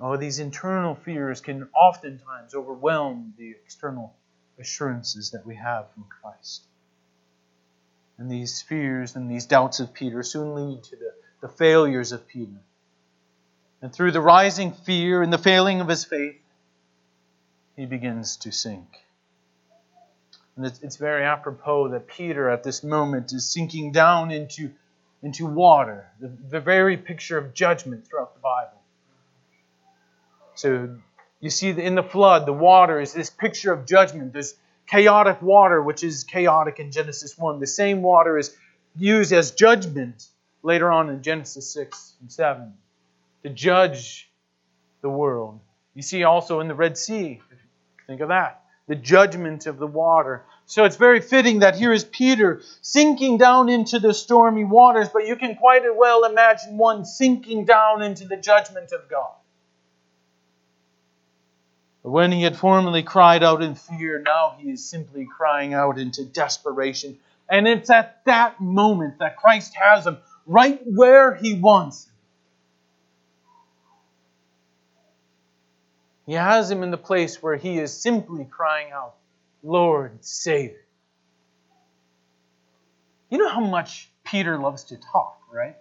Oh, 0.01 0.17
these 0.17 0.39
internal 0.39 0.95
fears 0.95 1.41
can 1.41 1.69
oftentimes 1.75 2.55
overwhelm 2.55 3.33
the 3.37 3.51
external 3.51 4.15
assurances 4.59 5.31
that 5.31 5.45
we 5.45 5.55
have 5.55 5.91
from 5.93 6.05
Christ. 6.05 6.63
And 8.17 8.29
these 8.29 8.61
fears 8.61 9.15
and 9.15 9.29
these 9.29 9.45
doubts 9.45 9.79
of 9.79 9.93
Peter 9.93 10.23
soon 10.23 10.55
lead 10.55 10.83
to 10.85 10.95
the, 10.95 11.13
the 11.41 11.47
failures 11.47 12.11
of 12.11 12.27
Peter 12.27 12.59
and 13.81 13.91
through 13.93 14.11
the 14.11 14.21
rising 14.21 14.71
fear 14.71 15.23
and 15.23 15.33
the 15.33 15.37
failing 15.37 15.81
of 15.81 15.87
his 15.87 16.05
faith, 16.05 16.39
he 17.75 17.85
begins 17.85 18.37
to 18.37 18.51
sink. 18.51 18.87
And 20.55 20.65
it's, 20.65 20.81
it's 20.81 20.97
very 20.97 21.23
apropos 21.23 21.89
that 21.89 22.07
Peter 22.07 22.49
at 22.49 22.63
this 22.63 22.83
moment 22.83 23.33
is 23.33 23.51
sinking 23.51 23.91
down 23.91 24.29
into, 24.29 24.71
into 25.23 25.47
water, 25.47 26.11
the, 26.19 26.27
the 26.27 26.59
very 26.59 26.95
picture 26.97 27.37
of 27.37 27.53
judgment 27.53 28.05
throughout 28.05 28.35
the 28.35 28.39
Bible. 28.39 28.80
So 30.55 30.97
you 31.39 31.49
see 31.49 31.69
in 31.69 31.95
the 31.95 32.03
flood, 32.03 32.45
the 32.45 32.53
water 32.53 32.99
is 32.99 33.13
this 33.13 33.29
picture 33.29 33.73
of 33.73 33.85
judgment. 33.85 34.33
There's 34.33 34.55
chaotic 34.87 35.41
water, 35.41 35.81
which 35.81 36.03
is 36.03 36.23
chaotic 36.23 36.79
in 36.79 36.91
Genesis 36.91 37.37
1. 37.37 37.59
The 37.59 37.67
same 37.67 38.01
water 38.01 38.37
is 38.37 38.55
used 38.95 39.31
as 39.31 39.51
judgment 39.51 40.27
later 40.63 40.91
on 40.91 41.09
in 41.09 41.23
Genesis 41.23 41.73
6 41.73 42.13
and 42.21 42.31
7 42.31 42.73
to 43.43 43.49
judge 43.49 44.29
the 45.01 45.09
world. 45.09 45.59
You 45.95 46.01
see 46.01 46.23
also 46.23 46.59
in 46.59 46.67
the 46.67 46.75
Red 46.75 46.97
Sea, 46.97 47.41
think 48.07 48.21
of 48.21 48.29
that, 48.29 48.63
the 48.87 48.95
judgment 48.95 49.65
of 49.65 49.77
the 49.77 49.87
water. 49.87 50.43
So 50.65 50.83
it's 50.85 50.95
very 50.95 51.21
fitting 51.21 51.59
that 51.59 51.75
here 51.75 51.91
is 51.91 52.03
Peter 52.03 52.61
sinking 52.81 53.37
down 53.37 53.69
into 53.69 53.99
the 53.99 54.13
stormy 54.13 54.63
waters, 54.63 55.09
but 55.09 55.27
you 55.27 55.35
can 55.35 55.55
quite 55.55 55.83
well 55.95 56.23
imagine 56.25 56.77
one 56.77 57.05
sinking 57.05 57.65
down 57.65 58.01
into 58.01 58.27
the 58.27 58.37
judgment 58.37 58.91
of 58.91 59.09
God. 59.09 59.33
When 62.03 62.31
he 62.31 62.41
had 62.43 62.57
formerly 62.57 63.03
cried 63.03 63.43
out 63.43 63.61
in 63.61 63.75
fear, 63.75 64.19
now 64.19 64.55
he 64.57 64.71
is 64.71 64.83
simply 64.83 65.25
crying 65.25 65.73
out 65.73 65.99
into 65.99 66.25
desperation. 66.25 67.19
And 67.47 67.67
it's 67.67 67.89
at 67.89 68.25
that 68.25 68.59
moment 68.59 69.19
that 69.19 69.37
Christ 69.37 69.75
has 69.75 70.07
him 70.07 70.17
right 70.47 70.81
where 70.85 71.35
he 71.35 71.53
wants 71.53 72.05
him. 72.05 72.11
He 76.25 76.33
has 76.33 76.71
him 76.71 76.81
in 76.81 76.91
the 76.91 76.97
place 76.97 77.41
where 77.43 77.55
he 77.55 77.77
is 77.77 77.93
simply 77.93 78.45
crying 78.45 78.91
out, 78.91 79.15
Lord, 79.63 80.23
save. 80.23 80.75
You 83.29 83.37
know 83.37 83.49
how 83.49 83.61
much 83.61 84.09
Peter 84.23 84.57
loves 84.57 84.85
to 84.85 84.97
talk, 84.97 85.39
right? 85.51 85.75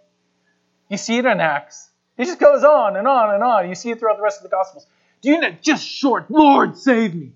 You 0.88 0.96
see 0.96 1.18
it 1.18 1.24
in 1.24 1.40
Acts. 1.40 1.88
He 2.16 2.24
just 2.24 2.40
goes 2.40 2.64
on 2.64 2.96
and 2.96 3.06
on 3.06 3.35
and 3.35 3.42
on. 3.42 3.68
You 3.68 3.74
see 3.74 3.90
it 3.90 4.00
throughout 4.00 4.16
the 4.16 4.22
rest 4.22 4.38
of 4.38 4.42
the 4.42 4.48
Gospels. 4.48 4.87
Do 5.22 5.30
you 5.30 5.40
know, 5.40 5.50
just 5.61 5.87
short, 5.87 6.30
Lord, 6.30 6.78
save 6.78 7.14
me. 7.14 7.33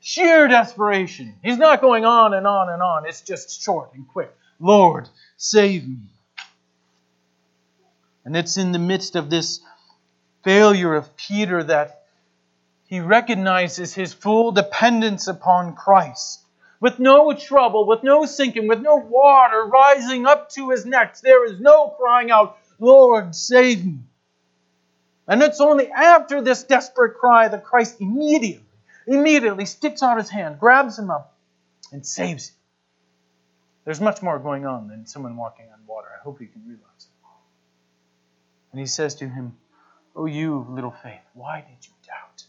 Sheer 0.00 0.48
desperation. 0.48 1.34
He's 1.42 1.58
not 1.58 1.80
going 1.80 2.04
on 2.04 2.32
and 2.32 2.46
on 2.46 2.70
and 2.70 2.82
on. 2.82 3.06
It's 3.06 3.20
just 3.20 3.62
short 3.62 3.90
and 3.94 4.08
quick. 4.08 4.34
Lord, 4.60 5.08
save 5.36 5.86
me. 5.86 5.98
And 8.24 8.36
it's 8.36 8.56
in 8.56 8.72
the 8.72 8.78
midst 8.78 9.16
of 9.16 9.30
this 9.30 9.60
failure 10.44 10.94
of 10.94 11.16
Peter 11.16 11.62
that 11.64 12.04
he 12.86 13.00
recognizes 13.00 13.92
his 13.92 14.14
full 14.14 14.52
dependence 14.52 15.28
upon 15.28 15.74
Christ. 15.74 16.40
With 16.80 16.98
no 16.98 17.32
trouble, 17.34 17.86
with 17.86 18.02
no 18.02 18.24
sinking, 18.24 18.68
with 18.68 18.80
no 18.80 18.96
water 18.96 19.64
rising 19.64 20.26
up 20.26 20.48
to 20.50 20.70
his 20.70 20.86
neck, 20.86 21.18
there 21.20 21.44
is 21.44 21.60
no 21.60 21.88
crying 21.98 22.30
out, 22.30 22.56
Lord, 22.78 23.34
save 23.34 23.84
me. 23.84 23.98
And 25.28 25.42
it's 25.42 25.60
only 25.60 25.90
after 25.90 26.40
this 26.40 26.62
desperate 26.62 27.18
cry 27.18 27.48
that 27.48 27.62
Christ 27.62 28.00
immediately, 28.00 28.64
immediately 29.06 29.66
sticks 29.66 30.02
out 30.02 30.16
his 30.16 30.30
hand, 30.30 30.58
grabs 30.58 30.98
him 30.98 31.10
up, 31.10 31.36
and 31.92 32.04
saves 32.04 32.48
him. 32.48 32.54
There's 33.84 34.00
much 34.00 34.22
more 34.22 34.38
going 34.38 34.66
on 34.66 34.88
than 34.88 35.06
someone 35.06 35.36
walking 35.36 35.66
on 35.72 35.86
water. 35.86 36.08
I 36.18 36.22
hope 36.22 36.40
you 36.40 36.46
can 36.46 36.62
realize 36.66 36.82
it. 36.98 37.08
And 38.72 38.80
he 38.80 38.86
says 38.86 39.16
to 39.16 39.28
him, 39.28 39.56
Oh, 40.16 40.26
you 40.26 40.66
little 40.70 40.94
faith, 41.02 41.20
why 41.34 41.60
did 41.60 41.86
you 41.86 41.92
doubt? 42.06 42.44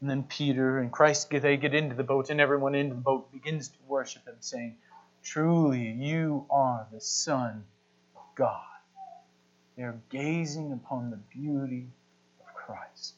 And 0.00 0.08
then 0.08 0.22
Peter 0.22 0.78
and 0.78 0.92
Christ, 0.92 1.30
they 1.30 1.56
get 1.56 1.74
into 1.74 1.94
the 1.94 2.04
boat, 2.04 2.30
and 2.30 2.40
everyone 2.40 2.74
in 2.74 2.90
the 2.90 2.94
boat 2.94 3.32
begins 3.32 3.68
to 3.68 3.78
worship 3.86 4.26
him, 4.26 4.36
saying, 4.40 4.76
Truly, 5.22 5.90
you 5.90 6.46
are 6.50 6.86
the 6.92 7.00
Son 7.00 7.64
of 8.16 8.22
God. 8.34 8.69
They 9.80 9.86
are 9.86 9.98
gazing 10.10 10.72
upon 10.72 11.08
the 11.08 11.16
beauty 11.16 11.86
of 12.38 12.54
Christ. 12.54 13.14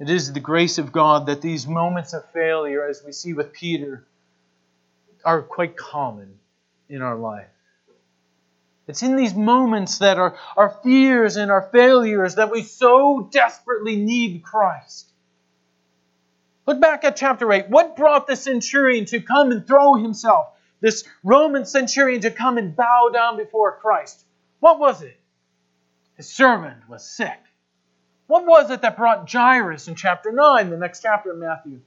It 0.00 0.08
is 0.08 0.32
the 0.32 0.40
grace 0.40 0.78
of 0.78 0.90
God 0.90 1.26
that 1.26 1.42
these 1.42 1.66
moments 1.66 2.14
of 2.14 2.24
failure, 2.30 2.88
as 2.88 3.02
we 3.04 3.12
see 3.12 3.34
with 3.34 3.52
Peter, 3.52 4.06
are 5.26 5.42
quite 5.42 5.76
common 5.76 6.38
in 6.88 7.02
our 7.02 7.16
life. 7.16 7.50
It's 8.88 9.02
in 9.02 9.16
these 9.16 9.34
moments 9.34 9.98
that 9.98 10.16
our, 10.16 10.34
our 10.56 10.70
fears 10.82 11.36
and 11.36 11.50
our 11.50 11.68
failures 11.70 12.36
that 12.36 12.50
we 12.50 12.62
so 12.62 13.28
desperately 13.30 13.96
need 13.96 14.42
Christ. 14.42 15.06
Look 16.66 16.80
back 16.80 17.04
at 17.04 17.16
chapter 17.16 17.52
8. 17.52 17.68
What 17.68 17.94
brought 17.94 18.26
the 18.26 18.36
centurion 18.36 19.04
to 19.06 19.20
come 19.20 19.50
and 19.50 19.66
throw 19.66 19.96
himself 19.96 20.46
this 20.80 21.04
Roman 21.22 21.64
centurion 21.64 22.20
to 22.22 22.30
come 22.30 22.58
and 22.58 22.74
bow 22.76 23.10
down 23.12 23.36
before 23.36 23.78
Christ? 23.80 24.24
What 24.60 24.78
was 24.78 25.02
it? 25.02 25.18
His 26.16 26.28
servant 26.28 26.88
was 26.88 27.04
sick. 27.04 27.38
What 28.26 28.46
was 28.46 28.70
it 28.70 28.82
that 28.82 28.96
brought 28.96 29.30
Jairus 29.30 29.88
in 29.88 29.94
chapter 29.94 30.32
9, 30.32 30.70
the 30.70 30.76
next 30.76 31.02
chapter 31.02 31.32
of 31.32 31.38
Matthew? 31.38 31.80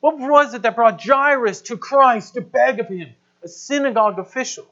What 0.00 0.18
was 0.18 0.54
it 0.54 0.62
that 0.62 0.76
brought 0.76 1.02
Jairus 1.02 1.62
to 1.62 1.76
Christ 1.76 2.34
to 2.34 2.40
beg 2.40 2.80
of 2.80 2.88
him, 2.88 3.14
a 3.42 3.48
synagogue 3.48 4.18
official? 4.18 4.66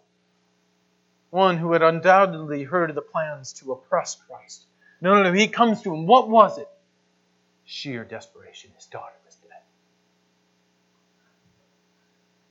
One 1.30 1.56
who 1.56 1.72
had 1.72 1.82
undoubtedly 1.82 2.64
heard 2.64 2.90
of 2.90 2.96
the 2.96 3.02
plans 3.02 3.52
to 3.54 3.72
oppress 3.72 4.16
Christ. 4.26 4.64
No, 5.00 5.14
no, 5.14 5.22
no, 5.22 5.32
he 5.32 5.48
comes 5.48 5.82
to 5.82 5.94
him. 5.94 6.06
What 6.06 6.28
was 6.28 6.58
it? 6.58 6.68
Sheer 7.64 8.04
desperation. 8.04 8.70
His 8.74 8.86
daughter 8.86 9.14
was 9.24 9.36
dead. 9.36 9.62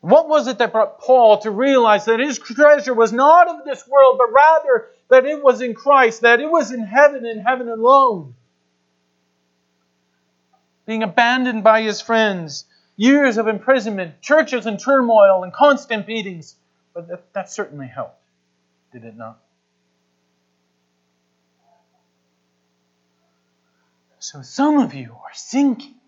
What 0.02 0.30
was 0.30 0.48
it 0.48 0.60
that 0.60 0.72
brought 0.72 1.00
Paul 1.00 1.40
to 1.40 1.52
realize 1.52 2.06
that 2.06 2.20
his 2.20 2.40
treasure 2.40 2.94
was 2.94 3.12
not 3.12 3.50
of 3.50 3.66
this 3.66 3.86
world, 3.88 4.18
but 4.18 4.32
rather 4.32 4.88
that 5.10 5.26
it 5.26 5.44
was 5.44 5.62
in 5.62 5.74
Christ, 5.74 6.22
that 6.22 6.40
it 6.40 6.50
was 6.50 6.72
in 6.72 6.84
heaven 6.84 7.26
and 7.26 7.46
heaven 7.46 7.68
alone? 7.68 8.36
Being 10.86 11.04
abandoned 11.04 11.64
by 11.64 11.82
his 11.82 12.00
friends, 12.02 12.66
years 12.96 13.38
of 13.38 13.48
imprisonment, 13.48 14.22
churches 14.22 14.66
in 14.66 14.78
turmoil, 14.78 15.44
and 15.44 15.52
constant 15.52 16.08
beatings. 16.08 16.56
But 16.94 17.08
that, 17.10 17.34
that 17.34 17.52
certainly 17.52 17.88
helped, 17.88 18.22
did 18.94 19.04
it 19.04 19.18
not? 19.18 19.40
So 24.20 24.42
some 24.42 24.80
of 24.80 24.94
you 24.94 25.12
are 25.12 25.34
sinking. 25.34 25.99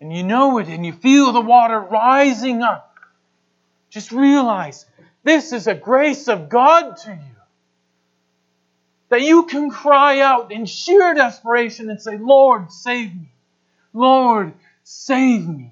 And 0.00 0.12
you 0.14 0.22
know 0.22 0.58
it, 0.58 0.68
and 0.68 0.84
you 0.84 0.92
feel 0.92 1.32
the 1.32 1.40
water 1.40 1.78
rising 1.78 2.62
up. 2.62 2.96
Just 3.90 4.12
realize 4.12 4.86
this 5.22 5.52
is 5.52 5.66
a 5.66 5.74
grace 5.74 6.28
of 6.28 6.48
God 6.48 6.96
to 6.98 7.10
you. 7.10 7.36
That 9.10 9.22
you 9.22 9.44
can 9.44 9.70
cry 9.70 10.20
out 10.20 10.52
in 10.52 10.66
sheer 10.66 11.14
desperation 11.14 11.90
and 11.90 12.00
say, 12.00 12.16
Lord, 12.16 12.70
save 12.72 13.14
me. 13.14 13.32
Lord, 13.92 14.54
Save 14.92 15.46
me. 15.46 15.70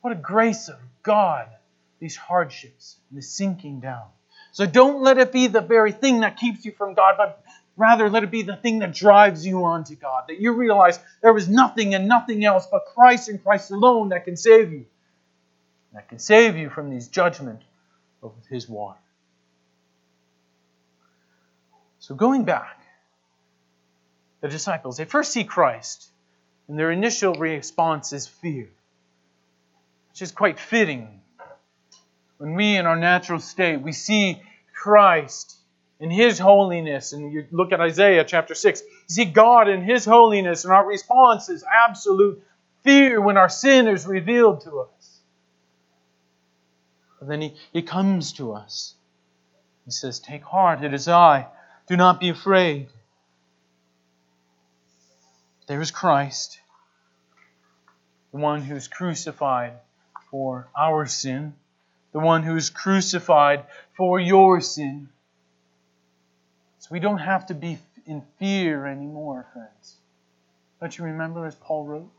What 0.00 0.12
a 0.12 0.16
grace 0.16 0.68
of 0.68 0.76
God, 1.02 1.48
these 1.98 2.14
hardships, 2.14 2.98
and 3.10 3.18
the 3.18 3.22
sinking 3.22 3.80
down. 3.80 4.04
So 4.52 4.64
don't 4.64 5.02
let 5.02 5.18
it 5.18 5.32
be 5.32 5.48
the 5.48 5.60
very 5.60 5.90
thing 5.90 6.20
that 6.20 6.36
keeps 6.36 6.64
you 6.64 6.70
from 6.70 6.94
God, 6.94 7.16
but 7.18 7.42
rather 7.78 8.10
let 8.10 8.24
it 8.24 8.30
be 8.30 8.42
the 8.42 8.56
thing 8.56 8.80
that 8.80 8.92
drives 8.92 9.46
you 9.46 9.64
on 9.64 9.84
to 9.84 9.94
God. 9.94 10.24
That 10.28 10.40
you 10.40 10.52
realize 10.52 10.98
there 11.22 11.36
is 11.36 11.48
nothing 11.48 11.94
and 11.94 12.08
nothing 12.08 12.44
else 12.44 12.66
but 12.70 12.84
Christ 12.94 13.28
and 13.28 13.42
Christ 13.42 13.70
alone 13.70 14.10
that 14.10 14.24
can 14.24 14.36
save 14.36 14.72
you. 14.72 14.84
That 15.94 16.08
can 16.08 16.18
save 16.18 16.56
you 16.56 16.68
from 16.68 16.90
these 16.90 17.08
judgment 17.08 17.60
of 18.22 18.32
His 18.50 18.68
water. 18.68 18.98
So 22.00 22.14
going 22.14 22.44
back, 22.44 22.80
the 24.40 24.48
disciples, 24.48 24.96
they 24.96 25.04
first 25.04 25.32
see 25.32 25.44
Christ 25.44 26.08
and 26.68 26.78
their 26.78 26.90
initial 26.90 27.34
response 27.34 28.12
is 28.12 28.26
fear, 28.26 28.68
which 30.10 30.22
is 30.22 30.32
quite 30.32 30.58
fitting. 30.58 31.20
When 32.38 32.54
we, 32.54 32.76
in 32.76 32.86
our 32.86 32.96
natural 32.96 33.40
state, 33.40 33.80
we 33.80 33.92
see 33.92 34.40
Christ 34.74 35.57
in 36.00 36.10
His 36.10 36.38
holiness, 36.38 37.12
and 37.12 37.32
you 37.32 37.46
look 37.50 37.72
at 37.72 37.80
Isaiah 37.80 38.24
chapter 38.24 38.54
6, 38.54 38.82
you 38.82 38.88
see 39.08 39.24
God 39.24 39.68
in 39.68 39.82
His 39.82 40.04
holiness, 40.04 40.64
and 40.64 40.72
our 40.72 40.86
response 40.86 41.48
is 41.48 41.64
absolute 41.64 42.42
fear 42.84 43.20
when 43.20 43.36
our 43.36 43.48
sin 43.48 43.88
is 43.88 44.06
revealed 44.06 44.62
to 44.62 44.80
us. 44.80 45.20
Then 47.20 47.40
He, 47.40 47.54
he 47.72 47.82
comes 47.82 48.32
to 48.34 48.52
us. 48.52 48.94
He 49.84 49.90
says, 49.90 50.20
Take 50.20 50.44
heart, 50.44 50.84
it 50.84 50.94
is 50.94 51.08
I. 51.08 51.46
Do 51.88 51.96
not 51.96 52.20
be 52.20 52.28
afraid. 52.28 52.88
There 55.66 55.80
is 55.80 55.90
Christ, 55.90 56.60
the 58.32 58.38
one 58.38 58.62
who 58.62 58.76
is 58.76 58.88
crucified 58.88 59.72
for 60.30 60.68
our 60.78 61.06
sin, 61.06 61.54
the 62.12 62.20
one 62.20 62.42
who 62.42 62.56
is 62.56 62.70
crucified 62.70 63.64
for 63.96 64.20
your 64.20 64.60
sin. 64.60 65.08
So 66.78 66.88
we 66.92 67.00
don't 67.00 67.18
have 67.18 67.46
to 67.46 67.54
be 67.54 67.78
in 68.06 68.22
fear 68.38 68.86
anymore, 68.86 69.46
friends. 69.52 69.96
Don't 70.80 70.96
you 70.96 71.04
remember, 71.04 71.44
as 71.46 71.54
Paul 71.54 71.84
wrote? 71.84 72.10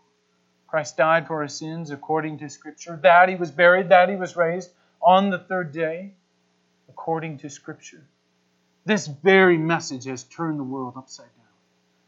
Christ 0.68 0.98
died 0.98 1.28
for 1.28 1.42
our 1.42 1.48
sins 1.48 1.90
according 1.90 2.40
to 2.40 2.50
Scripture, 2.50 3.00
that 3.02 3.30
he 3.30 3.36
was 3.36 3.50
buried, 3.50 3.90
that 3.90 4.10
he 4.10 4.16
was 4.16 4.36
raised 4.36 4.70
on 5.02 5.30
the 5.30 5.40
third 5.40 5.72
day 5.72 6.14
according 6.88 7.40
to 7.40 7.50
Scripture. 7.50 8.04
This 8.86 9.08
very 9.08 9.58
message 9.58 10.06
has 10.06 10.24
turned 10.24 10.60
the 10.60 10.64
world 10.64 10.94
upside 10.96 11.26
down. 11.26 11.46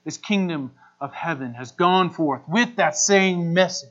This 0.03 0.17
kingdom 0.17 0.71
of 0.99 1.13
heaven 1.13 1.53
has 1.55 1.71
gone 1.71 2.11
forth 2.11 2.41
with 2.47 2.75
that 2.75 2.95
same 2.95 3.53
message. 3.53 3.89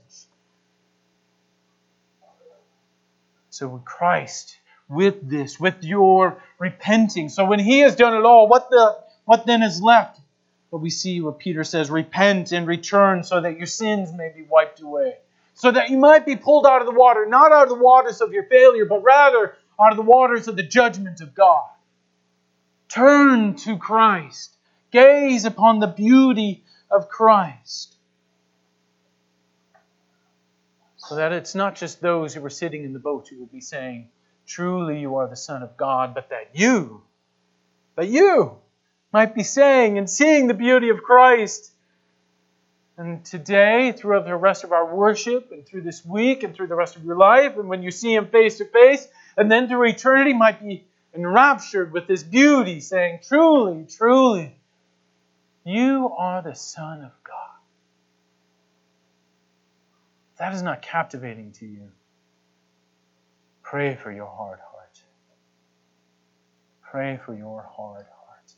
So, 3.51 3.69
with 3.69 3.85
Christ, 3.85 4.57
with 4.91 5.29
this, 5.29 5.59
with 5.59 5.83
your 5.83 6.43
repenting, 6.59 7.29
so 7.29 7.45
when 7.45 7.61
He 7.61 7.79
has 7.81 7.97
done 7.97 8.15
it 8.15 8.25
all, 8.25 8.49
what, 8.49 8.69
the, 8.69 8.99
what 9.25 9.47
then 9.47 9.63
is 9.63 9.81
left? 9.81 10.21
But 10.71 10.79
we 10.79 10.91
see 10.91 11.21
what 11.21 11.39
Peter 11.39 11.65
says 11.65 11.91
repent 11.91 12.53
and 12.53 12.67
return 12.67 13.25
so 13.25 13.41
that 13.41 13.57
your 13.57 13.67
sins 13.67 14.13
may 14.13 14.33
be 14.35 14.43
wiped 14.43 14.81
away. 14.81 15.15
So 15.55 15.71
that 15.71 15.91
you 15.91 15.99
might 15.99 16.27
be 16.27 16.37
pulled 16.37 16.67
out 16.67 16.81
of 16.81 16.87
the 16.87 16.93
water, 16.93 17.27
not 17.27 17.53
out 17.53 17.65
of 17.65 17.69
the 17.69 17.83
waters 17.83 18.21
of 18.21 18.33
your 18.33 18.45
failure, 18.45 18.85
but 18.85 19.03
rather 19.03 19.57
out 19.81 19.91
of 19.91 19.97
the 19.97 20.03
waters 20.03 20.49
of 20.49 20.57
the 20.57 20.63
judgment 20.63 21.21
of 21.21 21.35
God. 21.35 21.69
Turn 22.89 23.55
to 23.57 23.79
Christ. 23.79 24.55
Gaze 24.91 25.45
upon 25.45 25.79
the 25.79 25.87
beauty 25.87 26.65
of 26.91 27.09
Christ. 27.09 27.95
So 30.97 31.17
that 31.17 31.33
it's 31.33 31.55
not 31.55 31.77
just 31.77 32.01
those 32.01 32.35
who 32.35 32.41
were 32.41 32.51
sitting 32.51 32.85
in 32.85 32.93
the 32.93 32.99
boat 32.99 33.29
who 33.29 33.39
will 33.39 33.47
be 33.47 33.61
saying, 33.61 34.09
Truly 34.51 34.99
you 34.99 35.15
are 35.15 35.29
the 35.29 35.37
Son 35.37 35.63
of 35.63 35.77
God, 35.77 36.13
but 36.13 36.31
that 36.31 36.51
you, 36.55 37.03
that 37.95 38.09
you 38.09 38.59
might 39.13 39.33
be 39.33 39.45
saying 39.45 39.97
and 39.97 40.11
seeing 40.11 40.49
the 40.49 40.55
beauty 40.55 40.89
of 40.89 41.05
Christ. 41.05 41.71
And 42.97 43.25
today, 43.25 43.93
throughout 43.93 44.25
the 44.25 44.35
rest 44.35 44.65
of 44.65 44.73
our 44.73 44.93
worship, 44.93 45.53
and 45.53 45.65
through 45.65 45.83
this 45.83 46.05
week, 46.05 46.43
and 46.43 46.53
through 46.53 46.67
the 46.67 46.75
rest 46.75 46.97
of 46.97 47.05
your 47.05 47.17
life, 47.17 47.59
and 47.59 47.69
when 47.69 47.85
you 47.85 47.93
see 47.93 48.13
Him 48.13 48.27
face 48.27 48.59
to 48.59 48.65
face, 48.65 49.07
and 49.37 49.49
then 49.49 49.69
through 49.69 49.87
eternity, 49.87 50.33
might 50.33 50.61
be 50.61 50.85
enraptured 51.15 51.93
with 51.93 52.09
this 52.09 52.25
beauty, 52.25 52.81
saying, 52.81 53.21
Truly, 53.29 53.87
truly, 53.89 54.57
you 55.65 56.13
are 56.19 56.43
the 56.43 56.57
Son 56.57 57.05
of 57.05 57.13
God. 57.23 57.55
That 60.39 60.55
is 60.55 60.63
not 60.63 60.83
captivating 60.83 61.53
to 61.53 61.67
you. 61.67 61.93
Pray 63.71 63.95
for 63.95 64.11
your 64.11 64.27
hard 64.27 64.59
heart. 64.59 65.01
Pray 66.83 67.21
for 67.25 67.33
your 67.33 67.63
hard 67.63 68.05
heart. 68.05 68.53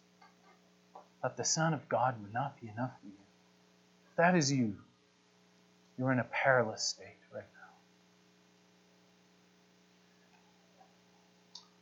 That 1.22 1.36
the 1.36 1.44
Son 1.44 1.74
of 1.74 1.86
God 1.86 2.14
would 2.22 2.32
not 2.32 2.58
be 2.58 2.68
enough 2.68 2.92
for 2.98 3.08
you. 3.08 3.12
If 4.10 4.16
that 4.16 4.34
is 4.34 4.50
you, 4.50 4.74
you're 5.98 6.12
in 6.12 6.18
a 6.18 6.24
perilous 6.24 6.82
state 6.82 7.18
right 7.30 7.44
now. 7.44 7.74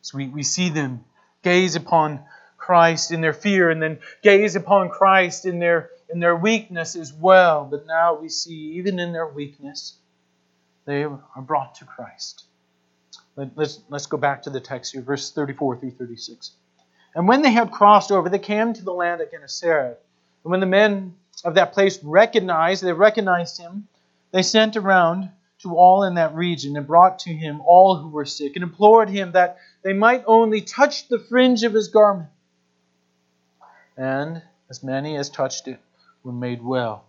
So 0.03 0.19
we, 0.19 0.27
we 0.27 0.43
see 0.43 0.69
them 0.69 1.05
gaze 1.45 1.77
upon 1.77 2.25
Christ 2.57 3.13
in 3.13 3.21
their 3.21 3.33
fear 3.33 3.71
and 3.71 3.81
then 3.81 4.01
gaze 4.25 4.57
upon 4.57 4.89
Christ 4.89 5.47
in 5.47 5.61
their 5.61 5.91
in 6.13 6.19
their 6.19 6.35
weakness 6.35 6.97
as 6.97 7.13
well. 7.13 7.65
But 7.65 7.87
now 7.87 8.19
we 8.21 8.29
see 8.29 8.73
even 8.79 8.99
in 8.99 9.13
their 9.13 9.29
weakness, 9.29 9.95
they 10.85 11.05
are 11.05 11.21
brought 11.43 11.77
to 11.77 11.85
Christ. 11.85 12.47
Let, 13.37 13.57
let's, 13.57 13.81
let's 13.89 14.07
go 14.07 14.17
back 14.17 14.43
to 14.43 14.51
the 14.51 14.61
text 14.61 14.93
here, 14.93 15.03
verse 15.03 15.31
34 15.31 15.79
through 15.79 15.93
36. 15.93 16.53
And 17.15 17.27
when 17.27 17.43
they 17.43 17.51
had 17.51 17.71
crossed 17.71 18.13
over, 18.13 18.29
they 18.29 18.39
came 18.39 18.73
to 18.73 18.85
the 18.85 18.93
land 18.93 19.21
of 19.21 19.31
Gennesaret. 19.31 19.99
And 20.45 20.51
when 20.51 20.61
the 20.61 20.67
men 20.67 21.15
of 21.45 21.55
that 21.55 21.73
place 21.73 22.03
recognized, 22.03 22.83
they 22.83 22.93
recognized 22.93 23.59
him, 23.59 23.89
they 24.33 24.43
sent 24.43 24.77
around 24.77 25.31
to 25.63 25.77
all 25.77 26.05
in 26.05 26.15
that 26.15 26.35
region 26.35 26.77
and 26.77 26.87
brought 26.87 27.21
to 27.21 27.33
him 27.33 27.61
all 27.61 27.97
who 27.97 28.09
were 28.09 28.25
sick 28.25 28.53
and 28.55 28.63
implored 28.63 29.11
him 29.11 29.33
that 29.33 29.59
they 29.83 29.93
might 29.93 30.25
only 30.27 30.61
touch 30.61 31.09
the 31.09 31.19
fringe 31.19 31.65
of 31.65 31.73
his 31.73 31.89
garment 31.89 32.31
and 34.01 34.43
as 34.71 34.83
many 34.83 35.17
as 35.17 35.29
touched 35.29 35.69
it 35.69 35.79
were 36.23 36.33
made 36.33 36.63
well. 36.63 37.05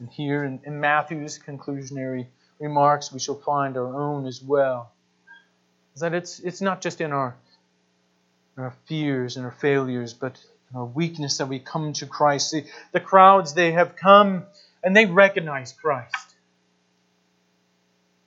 And 0.00 0.08
here 0.10 0.44
in, 0.44 0.60
in 0.64 0.80
Matthew's 0.80 1.38
conclusionary 1.38 2.26
remarks, 2.58 3.12
we 3.12 3.20
shall 3.20 3.40
find 3.40 3.76
our 3.76 3.94
own 3.94 4.26
as 4.26 4.42
well. 4.42 4.92
Is 5.94 6.00
that 6.00 6.14
it's, 6.14 6.40
it's 6.40 6.60
not 6.60 6.80
just 6.80 7.00
in 7.00 7.12
our, 7.12 7.36
our 8.56 8.74
fears 8.86 9.36
and 9.36 9.44
our 9.44 9.52
failures, 9.52 10.12
but 10.12 10.38
our 10.74 10.84
weakness 10.84 11.38
that 11.38 11.48
we 11.48 11.60
come 11.60 11.92
to 11.94 12.06
Christ. 12.06 12.50
The, 12.50 12.64
the 12.92 13.00
crowds, 13.00 13.54
they 13.54 13.72
have 13.72 13.94
come 13.94 14.44
and 14.82 14.96
they 14.96 15.06
recognize 15.06 15.72
Christ. 15.72 16.14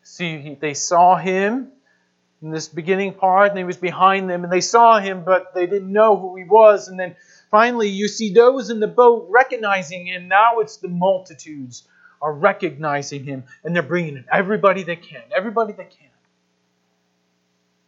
See, 0.04 0.38
he, 0.40 0.56
they 0.56 0.74
saw 0.74 1.18
him 1.18 1.72
in 2.42 2.52
this 2.52 2.68
beginning 2.68 3.14
part, 3.14 3.50
and 3.50 3.58
he 3.58 3.64
was 3.64 3.78
behind 3.78 4.30
them, 4.30 4.44
and 4.44 4.54
they 4.54 4.62
saw 4.62 5.00
him, 5.00 5.24
but 5.24 5.54
they 5.54 5.66
didn't 5.66 5.92
know 5.92 6.18
who 6.18 6.36
he 6.36 6.44
was. 6.44 6.88
And 6.88 7.00
then 7.00 7.16
finally, 7.52 7.90
you 7.90 8.08
see 8.08 8.34
those 8.34 8.70
in 8.70 8.80
the 8.80 8.88
boat 8.88 9.28
recognizing 9.30 10.08
him. 10.08 10.28
Now 10.28 10.60
it's 10.60 10.78
the 10.78 10.88
multitudes 10.88 11.88
are 12.22 12.34
recognizing 12.34 13.26
him, 13.26 13.44
and 13.64 13.76
they're 13.76 13.84
bringing 13.84 14.18
in 14.18 14.26
everybody 14.32 14.84
they 14.84 14.96
can, 14.96 15.24
everybody 15.36 15.74
they 15.74 15.84
can. 15.84 16.07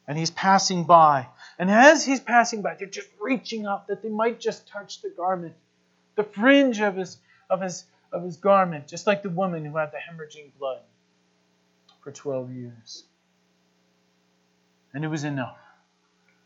And 0.10 0.18
he's 0.18 0.32
passing 0.32 0.86
by. 0.86 1.28
And 1.60 1.70
as 1.70 2.04
he's 2.04 2.20
passing 2.20 2.64
by, 2.64 2.74
they're 2.74 2.88
just 2.88 3.10
reaching 3.22 3.68
up 3.68 3.88
that 3.88 4.02
they 4.02 4.10
might 4.10 4.40
just 4.40 4.68
touch 4.68 5.04
the 5.04 5.12
garment, 5.16 5.54
the 6.16 6.24
fringe 6.24 6.82
of 6.82 6.96
his, 6.96 7.18
of 7.48 7.62
his, 7.62 7.86
of 8.12 8.24
his 8.24 8.38
garment, 8.38 8.88
just 8.88 9.06
like 9.06 9.22
the 9.22 9.30
woman 9.30 9.64
who 9.64 9.78
had 9.78 9.92
the 9.92 9.98
hemorrhaging 9.98 10.50
blood 10.58 10.82
for 12.02 12.12
12 12.12 12.52
years. 12.52 13.04
And 14.96 15.06
it 15.06 15.10
was 15.10 15.24
enough. 15.24 15.60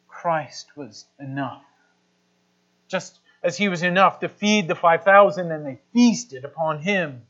Christ 0.10 0.76
was 0.76 1.06
enough. 1.18 1.64
Just 2.90 3.18
as 3.42 3.56
he 3.56 3.70
was 3.70 3.82
enough 3.82 4.20
to 4.20 4.28
feed 4.30 4.68
the 4.68 4.76
5,000 4.76 5.52
and 5.54 5.66
they 5.66 5.80
feasted 5.94 6.44
upon 6.44 6.80
him. 6.80 7.22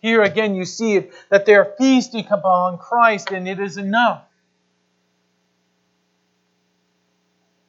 Here 0.00 0.22
again, 0.22 0.54
you 0.54 0.66
see 0.66 0.96
it 0.96 1.14
that 1.30 1.46
they 1.46 1.54
are 1.54 1.74
feasting 1.78 2.26
upon 2.30 2.76
Christ 2.76 3.30
and 3.30 3.48
it 3.48 3.58
is 3.58 3.78
enough. 3.78 4.27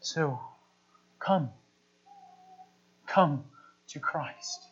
So, 0.01 0.39
come. 1.19 1.49
Come 3.07 3.43
to 3.89 3.99
Christ 3.99 4.65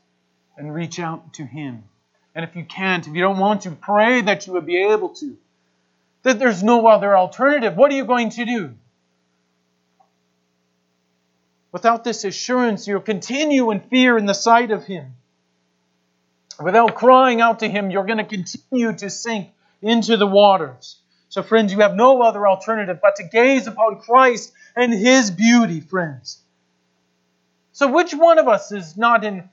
and 0.57 0.73
reach 0.73 0.99
out 0.99 1.33
to 1.33 1.45
Him. 1.45 1.83
And 2.33 2.45
if 2.45 2.55
you 2.55 2.63
can't, 2.63 3.07
if 3.07 3.13
you 3.13 3.21
don't 3.21 3.39
want 3.39 3.61
to, 3.61 3.71
pray 3.71 4.21
that 4.21 4.47
you 4.47 4.53
would 4.53 4.65
be 4.65 4.77
able 4.77 5.09
to. 5.09 5.37
That 6.23 6.39
there's 6.39 6.63
no 6.63 6.87
other 6.87 7.17
alternative. 7.17 7.75
What 7.75 7.91
are 7.91 7.95
you 7.95 8.05
going 8.05 8.29
to 8.31 8.45
do? 8.45 8.73
Without 11.71 12.03
this 12.03 12.23
assurance, 12.23 12.87
you'll 12.87 13.01
continue 13.01 13.71
in 13.71 13.81
fear 13.81 14.17
in 14.17 14.25
the 14.25 14.33
sight 14.33 14.71
of 14.71 14.85
Him. 14.85 15.13
Without 16.59 16.95
crying 16.95 17.41
out 17.41 17.59
to 17.59 17.69
Him, 17.69 17.91
you're 17.91 18.05
going 18.05 18.17
to 18.17 18.23
continue 18.23 18.93
to 18.93 19.09
sink 19.09 19.49
into 19.81 20.17
the 20.17 20.27
waters. 20.27 20.97
So, 21.29 21.43
friends, 21.43 21.73
you 21.73 21.79
have 21.79 21.93
no 21.93 22.21
other 22.21 22.47
alternative 22.47 22.99
but 23.01 23.17
to 23.17 23.23
gaze 23.23 23.67
upon 23.67 23.99
Christ 23.99 24.53
and 24.77 24.93
His 24.93 25.31
beauty, 25.31 25.81
friends. 25.81 26.39
So, 27.73 27.91
which 27.91 28.13
one 28.13 28.39
of 28.39 28.47
us 28.47 28.71
is 28.71 28.95
not 28.95 29.23
in, 29.23 29.49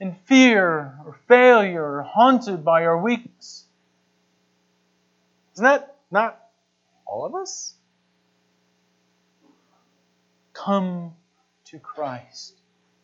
in 0.00 0.14
fear 0.26 0.98
or 1.06 1.16
failure 1.28 1.82
or 1.82 2.02
haunted 2.02 2.64
by 2.64 2.84
our 2.84 3.00
weakness? 3.00 3.64
Isn't 5.54 5.64
that 5.64 5.96
not 6.10 6.40
all 7.06 7.24
of 7.24 7.34
us? 7.34 7.74
Come 10.52 11.12
to 11.66 11.78
Christ. 11.78 12.54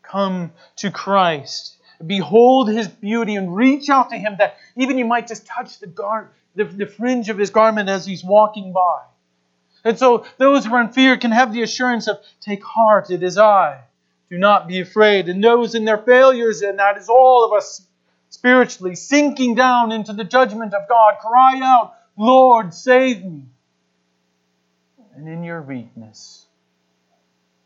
Come 0.03 0.53
to 0.77 0.91
Christ. 0.91 1.77
Behold 2.05 2.69
his 2.69 2.89
beauty 2.89 3.37
and 3.37 3.55
reach 3.55 3.89
out 3.89 4.11
to 4.11 4.17
him 4.17 4.37
that 4.39 4.57
even 4.77 4.99
you 4.99 5.05
might 5.05 5.29
just 5.29 5.47
touch 5.47 5.79
the, 5.79 5.87
gar- 5.87 6.33
the, 6.55 6.65
the 6.65 6.87
fringe 6.87 7.29
of 7.29 7.39
his 7.39 7.51
garment 7.51 7.89
as 7.89 8.07
he's 8.07 8.25
walking 8.25 8.73
by. 8.73 9.03
And 9.85 9.99
so 9.99 10.27
those 10.37 10.67
who 10.67 10.75
are 10.75 10.81
in 10.83 10.93
fear 10.93 11.17
can 11.17 11.31
have 11.31 11.53
the 11.53 11.63
assurance 11.63 12.09
of, 12.09 12.19
Take 12.41 12.63
heart, 12.65 13.11
it 13.11 13.23
is 13.23 13.39
I. 13.39 13.83
Do 14.29 14.39
not 14.39 14.69
be 14.69 14.81
afraid. 14.81 15.29
And 15.29 15.43
those 15.43 15.75
in 15.75 15.85
their 15.85 15.99
failures, 15.99 16.63
and 16.63 16.79
that 16.79 16.97
is 16.97 17.09
all 17.09 17.45
of 17.45 17.53
us 17.53 17.85
spiritually, 18.29 18.95
sinking 18.95 19.55
down 19.55 19.91
into 19.91 20.13
the 20.13 20.25
judgment 20.25 20.75
of 20.75 20.89
God, 20.89 21.15
cry 21.21 21.61
out, 21.63 21.95
Lord, 22.17 22.73
save 22.73 23.25
me. 23.25 23.45
And 25.17 25.29
in 25.29 25.43
your 25.43 25.63
weakness, 25.63 26.47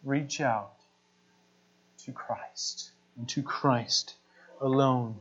reach 0.02 0.40
out 0.40 0.72
to 2.04 2.12
Christ 2.12 2.90
and 3.16 3.28
to 3.30 3.42
Christ 3.42 4.14
alone. 4.60 5.16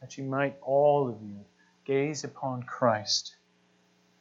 That 0.00 0.18
you 0.18 0.24
might, 0.24 0.56
all 0.60 1.08
of 1.08 1.22
you, 1.22 1.44
gaze 1.84 2.24
upon 2.24 2.62
Christ 2.64 3.34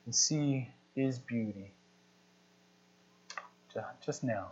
and 0.05 0.15
see 0.15 0.69
his 0.95 1.19
beauty 1.19 1.73
just 4.05 4.23
now, 4.23 4.49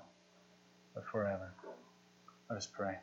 but 0.96 1.06
forever. 1.06 1.52
Let 2.50 2.58
us 2.58 2.66
pray. 2.66 2.98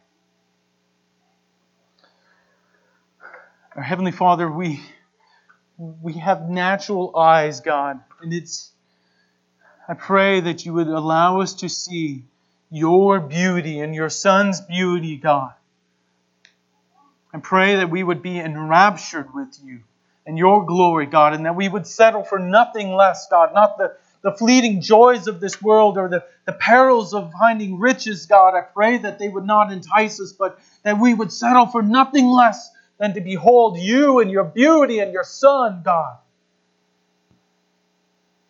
Our 3.77 3.83
Heavenly 3.83 4.13
Father, 4.13 4.51
we, 4.51 4.81
we 5.77 6.15
have 6.15 6.49
natural 6.49 7.17
eyes, 7.17 7.61
God, 7.61 8.01
and 8.21 8.33
it's 8.33 8.73
I 9.89 9.95
pray 9.95 10.41
that 10.41 10.67
you 10.67 10.75
would 10.75 10.89
allow 10.89 11.41
us 11.41 11.55
to 11.55 11.69
see 11.69 12.25
your 12.71 13.21
beauty 13.21 13.81
and 13.81 13.95
your 13.95 14.11
Son's 14.11 14.61
beauty, 14.61 15.17
God. 15.17 15.55
I 17.33 17.39
pray 17.39 17.77
that 17.77 17.89
we 17.89 18.03
would 18.03 18.21
be 18.21 18.39
enraptured 18.39 19.33
with 19.33 19.59
you 19.63 19.81
and 20.29 20.37
your 20.37 20.67
glory, 20.67 21.07
God, 21.07 21.33
and 21.33 21.47
that 21.47 21.57
we 21.57 21.71
would 21.71 21.87
settle 21.87 22.23
for 22.23 22.39
nothing 22.39 22.93
less, 22.93 23.27
God, 23.31 23.55
not 23.55 23.79
the, 23.79 23.97
the 24.21 24.31
fleeting 24.31 24.83
joys 24.83 25.27
of 25.27 25.41
this 25.41 25.63
world 25.63 25.97
or 25.97 26.11
the, 26.11 26.23
the 26.45 26.53
perils 26.53 27.15
of 27.15 27.33
finding 27.33 27.79
riches, 27.79 28.27
God. 28.27 28.55
I 28.55 28.61
pray 28.61 28.99
that 28.99 29.19
they 29.19 29.31
would 29.31 29.47
not 29.47 29.73
entice 29.73 30.21
us, 30.21 30.35
but 30.35 30.59
that 30.83 31.01
we 31.01 31.15
would 31.15 31.33
settle 31.33 31.65
for 31.65 31.81
nothing 31.81 32.27
less 32.27 32.71
than 32.99 33.15
to 33.15 33.23
behold 33.23 33.79
you 33.79 34.21
and 34.21 34.31
your 34.31 34.45
beauty 34.45 34.99
and 34.99 35.15
your 35.15 35.25
Son, 35.25 35.81
God. 35.83 36.19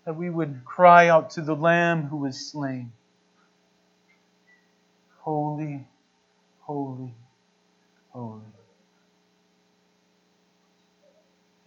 That 0.04 0.16
we 0.16 0.28
would 0.28 0.62
cry 0.64 1.06
out 1.08 1.30
to 1.30 1.42
the 1.42 1.54
Lamb 1.54 2.02
who 2.02 2.16
was 2.16 2.50
slain 2.50 2.90
Holy, 5.20 5.86
holy, 6.60 7.14
holy. 8.08 8.57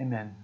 Amen. 0.02 0.36